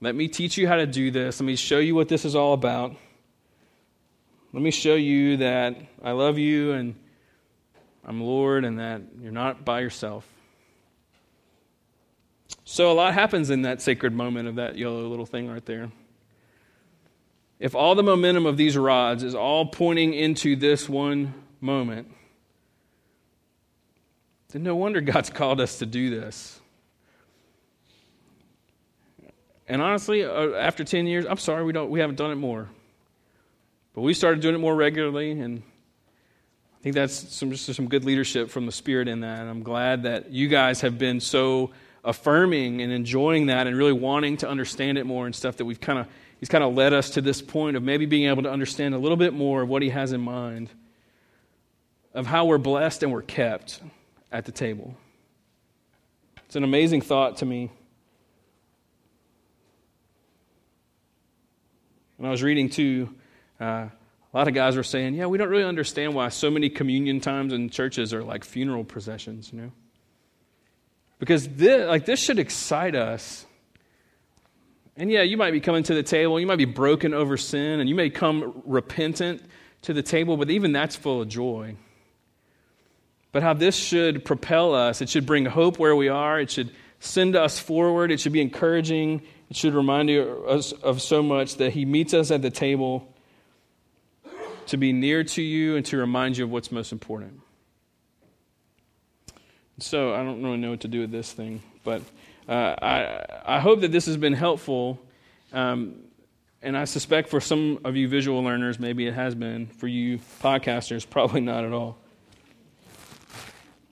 Let 0.00 0.14
me 0.14 0.28
teach 0.28 0.58
you 0.58 0.68
how 0.68 0.76
to 0.76 0.86
do 0.86 1.10
this. 1.10 1.40
Let 1.40 1.46
me 1.46 1.56
show 1.56 1.78
you 1.78 1.94
what 1.94 2.08
this 2.08 2.24
is 2.24 2.34
all 2.34 2.52
about. 2.52 2.94
Let 4.52 4.62
me 4.62 4.70
show 4.70 4.94
you 4.94 5.38
that 5.38 5.76
I 6.02 6.12
love 6.12 6.38
you 6.38 6.72
and 6.72 6.94
I'm 8.04 8.20
Lord 8.20 8.64
and 8.64 8.78
that 8.78 9.02
you're 9.22 9.32
not 9.32 9.64
by 9.64 9.80
yourself. 9.80 10.26
So, 12.64 12.90
a 12.90 12.94
lot 12.94 13.14
happens 13.14 13.50
in 13.50 13.62
that 13.62 13.80
sacred 13.80 14.12
moment 14.12 14.48
of 14.48 14.56
that 14.56 14.76
yellow 14.76 15.06
little 15.06 15.26
thing 15.26 15.48
right 15.48 15.64
there 15.64 15.90
if 17.60 17.74
all 17.74 17.94
the 17.94 18.02
momentum 18.02 18.46
of 18.46 18.56
these 18.56 18.76
rods 18.76 19.22
is 19.22 19.34
all 19.34 19.66
pointing 19.66 20.14
into 20.14 20.56
this 20.56 20.88
one 20.88 21.34
moment, 21.60 22.10
then 24.48 24.62
no 24.62 24.74
wonder 24.74 25.02
God's 25.02 25.30
called 25.30 25.60
us 25.60 25.78
to 25.78 25.86
do 25.86 26.08
this. 26.08 26.58
And 29.68 29.80
honestly, 29.80 30.24
uh, 30.24 30.54
after 30.54 30.82
10 30.82 31.06
years, 31.06 31.26
I'm 31.26 31.36
sorry 31.36 31.62
we, 31.62 31.72
don't, 31.72 31.90
we 31.90 32.00
haven't 32.00 32.16
done 32.16 32.32
it 32.32 32.36
more. 32.36 32.68
But 33.94 34.00
we 34.00 34.14
started 34.14 34.40
doing 34.40 34.54
it 34.54 34.58
more 34.58 34.74
regularly, 34.74 35.30
and 35.32 35.62
I 36.80 36.82
think 36.82 36.94
that's 36.94 37.12
some, 37.12 37.52
just 37.52 37.72
some 37.72 37.88
good 37.88 38.04
leadership 38.04 38.50
from 38.50 38.66
the 38.66 38.72
Spirit 38.72 39.06
in 39.06 39.20
that. 39.20 39.38
And 39.38 39.50
I'm 39.50 39.62
glad 39.62 40.04
that 40.04 40.30
you 40.30 40.48
guys 40.48 40.80
have 40.80 40.98
been 40.98 41.20
so 41.20 41.70
affirming 42.02 42.80
and 42.80 42.90
enjoying 42.90 43.46
that 43.46 43.66
and 43.66 43.76
really 43.76 43.92
wanting 43.92 44.38
to 44.38 44.48
understand 44.48 44.96
it 44.96 45.04
more 45.04 45.26
and 45.26 45.34
stuff 45.34 45.58
that 45.58 45.66
we've 45.66 45.80
kind 45.80 45.98
of 45.98 46.06
he's 46.40 46.48
kind 46.48 46.64
of 46.64 46.74
led 46.74 46.92
us 46.92 47.10
to 47.10 47.20
this 47.20 47.40
point 47.40 47.76
of 47.76 47.82
maybe 47.82 48.06
being 48.06 48.28
able 48.28 48.42
to 48.42 48.50
understand 48.50 48.94
a 48.94 48.98
little 48.98 49.16
bit 49.16 49.32
more 49.32 49.62
of 49.62 49.68
what 49.68 49.82
he 49.82 49.90
has 49.90 50.12
in 50.12 50.22
mind, 50.22 50.70
of 52.14 52.26
how 52.26 52.46
we're 52.46 52.58
blessed 52.58 53.04
and 53.04 53.12
we're 53.12 53.22
kept 53.22 53.80
at 54.32 54.46
the 54.46 54.52
table. 54.52 54.96
It's 56.46 56.56
an 56.56 56.64
amazing 56.64 57.02
thought 57.02 57.36
to 57.38 57.46
me. 57.46 57.70
When 62.16 62.26
I 62.26 62.30
was 62.30 62.42
reading 62.42 62.68
too, 62.70 63.14
uh, 63.60 63.64
a 64.32 64.36
lot 64.36 64.48
of 64.48 64.54
guys 64.54 64.76
were 64.76 64.82
saying, 64.82 65.14
"Yeah, 65.14 65.26
we 65.26 65.38
don't 65.38 65.48
really 65.48 65.64
understand 65.64 66.14
why 66.14 66.28
so 66.28 66.50
many 66.50 66.68
communion 66.68 67.20
times 67.20 67.52
in 67.52 67.70
churches 67.70 68.12
are 68.12 68.22
like 68.22 68.44
funeral 68.44 68.84
processions," 68.84 69.52
you 69.52 69.60
know, 69.60 69.72
because 71.18 71.48
this, 71.48 71.86
like 71.86 72.04
this 72.04 72.22
should 72.22 72.38
excite 72.38 72.94
us 72.94 73.46
and 74.96 75.10
yeah, 75.10 75.22
you 75.22 75.36
might 75.36 75.52
be 75.52 75.60
coming 75.60 75.82
to 75.84 75.94
the 75.94 76.02
table, 76.02 76.38
you 76.38 76.46
might 76.46 76.56
be 76.56 76.64
broken 76.64 77.14
over 77.14 77.36
sin, 77.36 77.80
and 77.80 77.88
you 77.88 77.94
may 77.94 78.10
come 78.10 78.62
repentant 78.64 79.42
to 79.82 79.92
the 79.92 80.02
table, 80.02 80.36
but 80.36 80.50
even 80.50 80.72
that's 80.72 80.96
full 80.96 81.22
of 81.22 81.28
joy. 81.28 81.76
But 83.32 83.42
how 83.42 83.54
this 83.54 83.76
should 83.76 84.24
propel 84.24 84.74
us, 84.74 85.00
it 85.00 85.08
should 85.08 85.24
bring 85.24 85.46
hope 85.46 85.78
where 85.78 85.94
we 85.94 86.08
are, 86.08 86.40
it 86.40 86.50
should 86.50 86.72
send 86.98 87.36
us 87.36 87.58
forward, 87.58 88.10
it 88.10 88.20
should 88.20 88.32
be 88.32 88.42
encouraging, 88.42 89.22
it 89.48 89.56
should 89.56 89.74
remind 89.74 90.10
us 90.10 90.72
of 90.72 91.00
so 91.00 91.22
much 91.22 91.56
that 91.56 91.72
He 91.72 91.84
meets 91.84 92.12
us 92.12 92.30
at 92.30 92.42
the 92.42 92.50
table 92.50 93.14
to 94.66 94.76
be 94.76 94.92
near 94.92 95.24
to 95.24 95.42
you 95.42 95.76
and 95.76 95.86
to 95.86 95.96
remind 95.96 96.36
you 96.36 96.44
of 96.44 96.50
what's 96.50 96.70
most 96.70 96.92
important. 96.92 97.40
So 99.78 100.12
I 100.12 100.18
don't 100.18 100.42
really 100.42 100.58
know 100.58 100.70
what 100.70 100.80
to 100.80 100.88
do 100.88 101.00
with 101.00 101.10
this 101.10 101.32
thing, 101.32 101.62
but. 101.84 102.02
Uh, 102.50 102.74
I, 102.82 103.56
I 103.58 103.60
hope 103.60 103.82
that 103.82 103.92
this 103.92 104.06
has 104.06 104.16
been 104.16 104.32
helpful. 104.32 105.00
Um, 105.52 106.00
and 106.62 106.76
I 106.76 106.84
suspect 106.84 107.28
for 107.28 107.40
some 107.40 107.78
of 107.84 107.94
you 107.94 108.08
visual 108.08 108.42
learners, 108.42 108.80
maybe 108.80 109.06
it 109.06 109.14
has 109.14 109.36
been. 109.36 109.68
For 109.68 109.86
you 109.86 110.18
podcasters, 110.42 111.08
probably 111.10 111.42
not 111.42 111.64
at 111.64 111.72
all. 111.72 111.96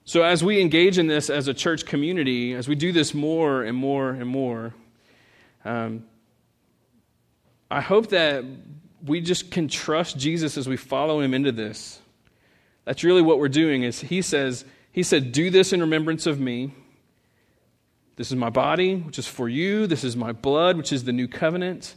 So, 0.03 0.23
as 0.23 0.43
we 0.43 0.59
engage 0.59 0.97
in 0.97 1.07
this 1.07 1.29
as 1.29 1.47
a 1.47 1.53
church 1.53 1.85
community, 1.85 2.53
as 2.53 2.67
we 2.67 2.75
do 2.75 2.91
this 2.91 3.13
more 3.13 3.63
and 3.63 3.77
more 3.77 4.09
and 4.09 4.27
more, 4.27 4.73
um, 5.63 6.03
I 7.71 7.79
hope 7.79 8.07
that 8.07 8.43
we 9.05 9.21
just 9.21 9.51
can 9.51 9.69
trust 9.69 10.17
Jesus 10.17 10.57
as 10.57 10.67
we 10.67 10.75
follow 10.75 11.21
him 11.21 11.33
into 11.33 11.53
this. 11.53 12.01
That's 12.83 13.05
really 13.05 13.21
what 13.21 13.39
we're 13.39 13.47
doing 13.47 13.83
is 13.83 14.01
he 14.01 14.21
says, 14.21 14.65
he 14.91 15.03
said, 15.03 15.31
do 15.31 15.49
this 15.49 15.71
in 15.71 15.79
remembrance 15.79 16.25
of 16.25 16.39
me. 16.39 16.73
This 18.19 18.31
is 18.31 18.35
my 18.35 18.49
body, 18.49 18.97
which 18.97 19.17
is 19.17 19.27
for 19.27 19.47
you. 19.47 19.87
This 19.87 20.03
is 20.03 20.17
my 20.17 20.33
blood, 20.33 20.75
which 20.75 20.91
is 20.91 21.05
the 21.05 21.13
new 21.13 21.29
covenant. 21.29 21.95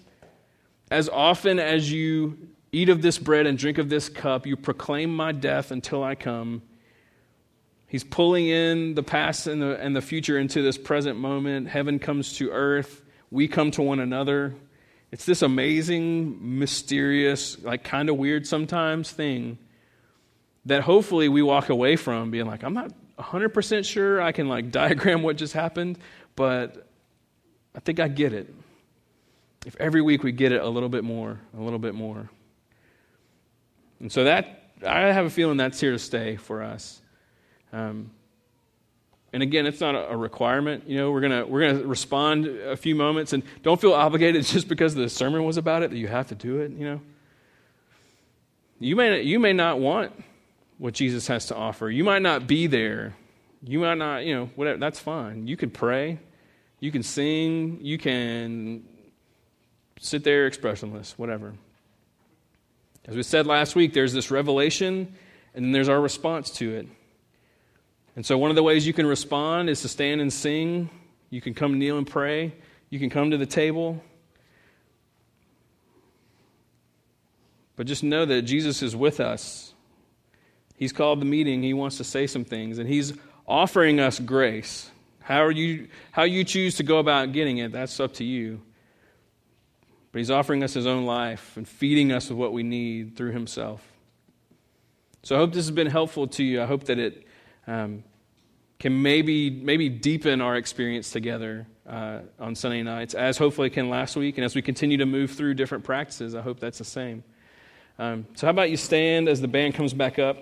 As 0.89 1.09
often 1.09 1.59
as 1.59 1.91
you 1.91 2.39
eat 2.71 2.89
of 2.91 3.03
this 3.03 3.19
bread 3.19 3.45
and 3.45 3.59
drink 3.59 3.77
of 3.77 3.89
this 3.89 4.09
cup, 4.09 4.47
you 4.47 4.57
proclaim 4.57 5.13
my 5.13 5.33
death 5.33 5.73
until 5.73 6.05
I 6.05 6.15
come. 6.15 6.63
He's 7.89 8.05
pulling 8.05 8.47
in 8.47 8.95
the 8.95 9.03
past 9.03 9.49
and 9.49 9.61
the, 9.61 9.77
and 9.81 9.97
the 9.97 10.01
future 10.01 10.39
into 10.39 10.63
this 10.63 10.79
present 10.79 11.19
moment. 11.19 11.67
Heaven 11.67 11.99
comes 11.99 12.35
to 12.35 12.51
earth. 12.51 13.03
We 13.33 13.49
come 13.49 13.73
to 13.73 13.83
one 13.83 13.99
another. 13.99 14.55
It's 15.11 15.25
this 15.25 15.43
amazing, 15.43 16.57
mysterious, 16.61 17.61
like 17.65 17.83
kind 17.83 18.09
of 18.09 18.17
weird 18.17 18.47
sometimes 18.47 19.11
thing 19.11 19.59
that 20.67 20.83
hopefully 20.83 21.29
we 21.29 21.43
walk 21.43 21.69
away 21.69 21.97
from 21.97 22.31
being 22.31 22.47
like, 22.47 22.63
I'm 22.63 22.75
not 22.75 22.93
100% 23.18 23.85
sure 23.85 24.20
I 24.20 24.33
can 24.33 24.48
like 24.48 24.70
diagram 24.72 25.22
what 25.22 25.37
just 25.37 25.53
happened, 25.53 25.98
but 26.37 26.87
I 27.75 27.81
think 27.81 28.01
I 28.01 28.09
get 28.09 28.33
it. 28.33 28.53
If 29.64 29.77
every 29.77 30.03
week 30.03 30.22
we 30.22 30.33
get 30.33 30.53
it 30.53 30.61
a 30.61 30.68
little 30.68 30.88
bit 30.88 31.05
more, 31.05 31.38
a 31.57 31.61
little 31.61 31.79
bit 31.79 31.94
more. 31.94 32.29
And 34.01 34.11
so 34.11 34.25
that, 34.25 34.70
I 34.85 35.01
have 35.12 35.27
a 35.27 35.31
feeling 35.31 35.57
that's 35.57 35.79
here 35.79 35.92
to 35.92 35.98
stay 35.98 36.37
for 36.37 36.62
us. 36.62 37.01
Um, 37.72 38.11
and 39.33 39.42
again, 39.42 39.64
it's 39.64 39.81
not 39.81 39.94
a 39.94 40.16
requirement. 40.16 40.85
You 40.87 40.98
know, 40.98 41.11
we're 41.11 41.22
gonna 41.22 41.46
we're 41.46 41.72
gonna 41.72 41.87
respond 41.87 42.46
a 42.46 42.77
few 42.77 42.94
moments, 42.94 43.33
and 43.33 43.42
don't 43.62 43.81
feel 43.81 43.94
obligated 43.94 44.44
just 44.46 44.68
because 44.68 44.94
the 44.94 45.09
sermon 45.09 45.44
was 45.44 45.57
about 45.57 45.83
it 45.83 45.90
that 45.90 45.96
you 45.96 46.09
have 46.09 46.29
to 46.29 46.35
do 46.35 46.61
it. 46.61 46.72
You 46.72 46.85
know, 46.85 47.01
you 48.79 48.94
may 48.94 49.22
you 49.22 49.38
may 49.38 49.55
not 49.55 49.79
want 49.79 50.12
what 50.83 50.95
Jesus 50.95 51.29
has 51.29 51.47
to 51.47 51.55
offer. 51.55 51.88
You 51.88 52.03
might 52.03 52.23
not 52.23 52.49
be 52.49 52.66
there. 52.66 53.14
You 53.62 53.79
might 53.79 53.99
not. 53.99 54.25
You 54.25 54.35
know, 54.35 54.51
whatever. 54.57 54.81
That's 54.81 54.99
fine. 54.99 55.47
You 55.47 55.57
can 55.57 55.71
pray. 55.71 56.18
You 56.81 56.90
can 56.90 57.05
sing. 57.05 57.79
You 57.83 57.99
can 57.99 58.83
sit 60.01 60.25
there 60.25 60.49
expressionless. 60.49 61.16
Whatever. 61.16 61.55
As 63.05 63.14
we 63.14 63.23
said 63.23 63.47
last 63.47 63.77
week, 63.77 63.92
there's 63.92 64.12
this 64.12 64.33
revelation, 64.33 65.14
and 65.55 65.64
then 65.64 65.71
there's 65.71 65.88
our 65.88 66.01
response 66.01 66.51
to 66.55 66.75
it. 66.75 66.88
And 68.16 68.27
so, 68.27 68.37
one 68.37 68.51
of 68.51 68.57
the 68.57 68.64
ways 68.64 68.85
you 68.85 68.92
can 68.92 69.07
respond 69.07 69.71
is 69.71 69.83
to 69.83 69.88
stand 69.88 70.21
and 70.21 70.33
sing. 70.33 70.90
You 71.31 71.40
can 71.40 71.55
come 71.55 71.79
kneel 71.79 71.97
and 71.97 72.09
pray. 72.09 72.57
You 72.90 72.99
can 72.99 73.09
come 73.09 73.31
to 73.31 73.37
the 73.37 73.47
table. 73.47 74.03
But 77.77 77.87
just 77.87 78.03
know 78.03 78.27
that 78.27 78.42
Jesus 78.42 78.83
is 78.83 78.97
with 78.97 79.21
us. 79.21 79.72
He's 80.83 80.92
called 80.92 81.21
the 81.21 81.25
meeting. 81.25 81.62
He 81.62 81.75
wants 81.75 81.99
to 81.99 82.05
say 82.05 82.27
some 82.27 82.45
things, 82.45 82.79
and 82.79 82.88
He's 82.88 83.12
offering 83.47 84.01
us 84.01 84.18
grace. 84.18 84.90
How, 85.21 85.47
you, 85.47 85.87
how 86.11 86.25
you 86.25 86.42
choose 86.42 86.75
to 86.79 86.83
go 86.83 86.99
about 86.99 87.31
getting 87.31 87.59
it, 87.59 87.71
that's 87.71 88.01
up 88.01 88.14
to 88.14 88.25
you. 88.25 88.61
But 90.11 90.18
He's 90.18 90.31
offering 90.33 90.64
us 90.64 90.75
His 90.75 90.85
own 90.85 91.07
life 91.07 91.57
and 91.57 91.68
feeding 91.68 92.11
us 92.11 92.31
with 92.31 92.37
what 92.37 92.53
we 92.53 92.64
need 92.64 93.16
through 93.16 93.31
Himself. 93.31 93.81
So 95.23 95.37
I 95.37 95.38
hope 95.38 95.53
this 95.53 95.66
has 95.66 95.71
been 95.71 95.87
helpful 95.87 96.27
to 96.27 96.42
you. 96.42 96.61
I 96.61 96.66
hope 96.66 96.83
that 96.87 96.99
it 96.99 97.29
um, 97.68 98.03
can 98.81 99.03
maybe 99.03 99.51
maybe 99.51 99.88
deepen 99.88 100.40
our 100.40 100.57
experience 100.57 101.12
together 101.12 101.68
uh, 101.88 102.23
on 102.40 102.57
Sunday 102.57 102.83
nights, 102.83 103.14
as 103.14 103.38
hopefully 103.38 103.68
it 103.68 103.75
can 103.75 103.88
last 103.88 104.16
week, 104.16 104.37
and 104.37 104.45
as 104.45 104.57
we 104.57 104.62
continue 104.62 104.97
to 104.97 105.07
move 105.07 105.31
through 105.31 105.55
different 105.55 105.85
practices. 105.85 106.35
I 106.35 106.40
hope 106.40 106.59
that's 106.59 106.79
the 106.79 106.85
same. 106.85 107.23
Um, 108.01 108.27
so, 108.35 108.49
how 108.49 108.51
about 108.51 108.71
you 108.71 108.77
stand 108.77 109.29
as 109.29 109.40
the 109.40 109.47
band 109.47 109.77
comes 109.77 109.95
back 109.95 110.18
up? 110.18 110.38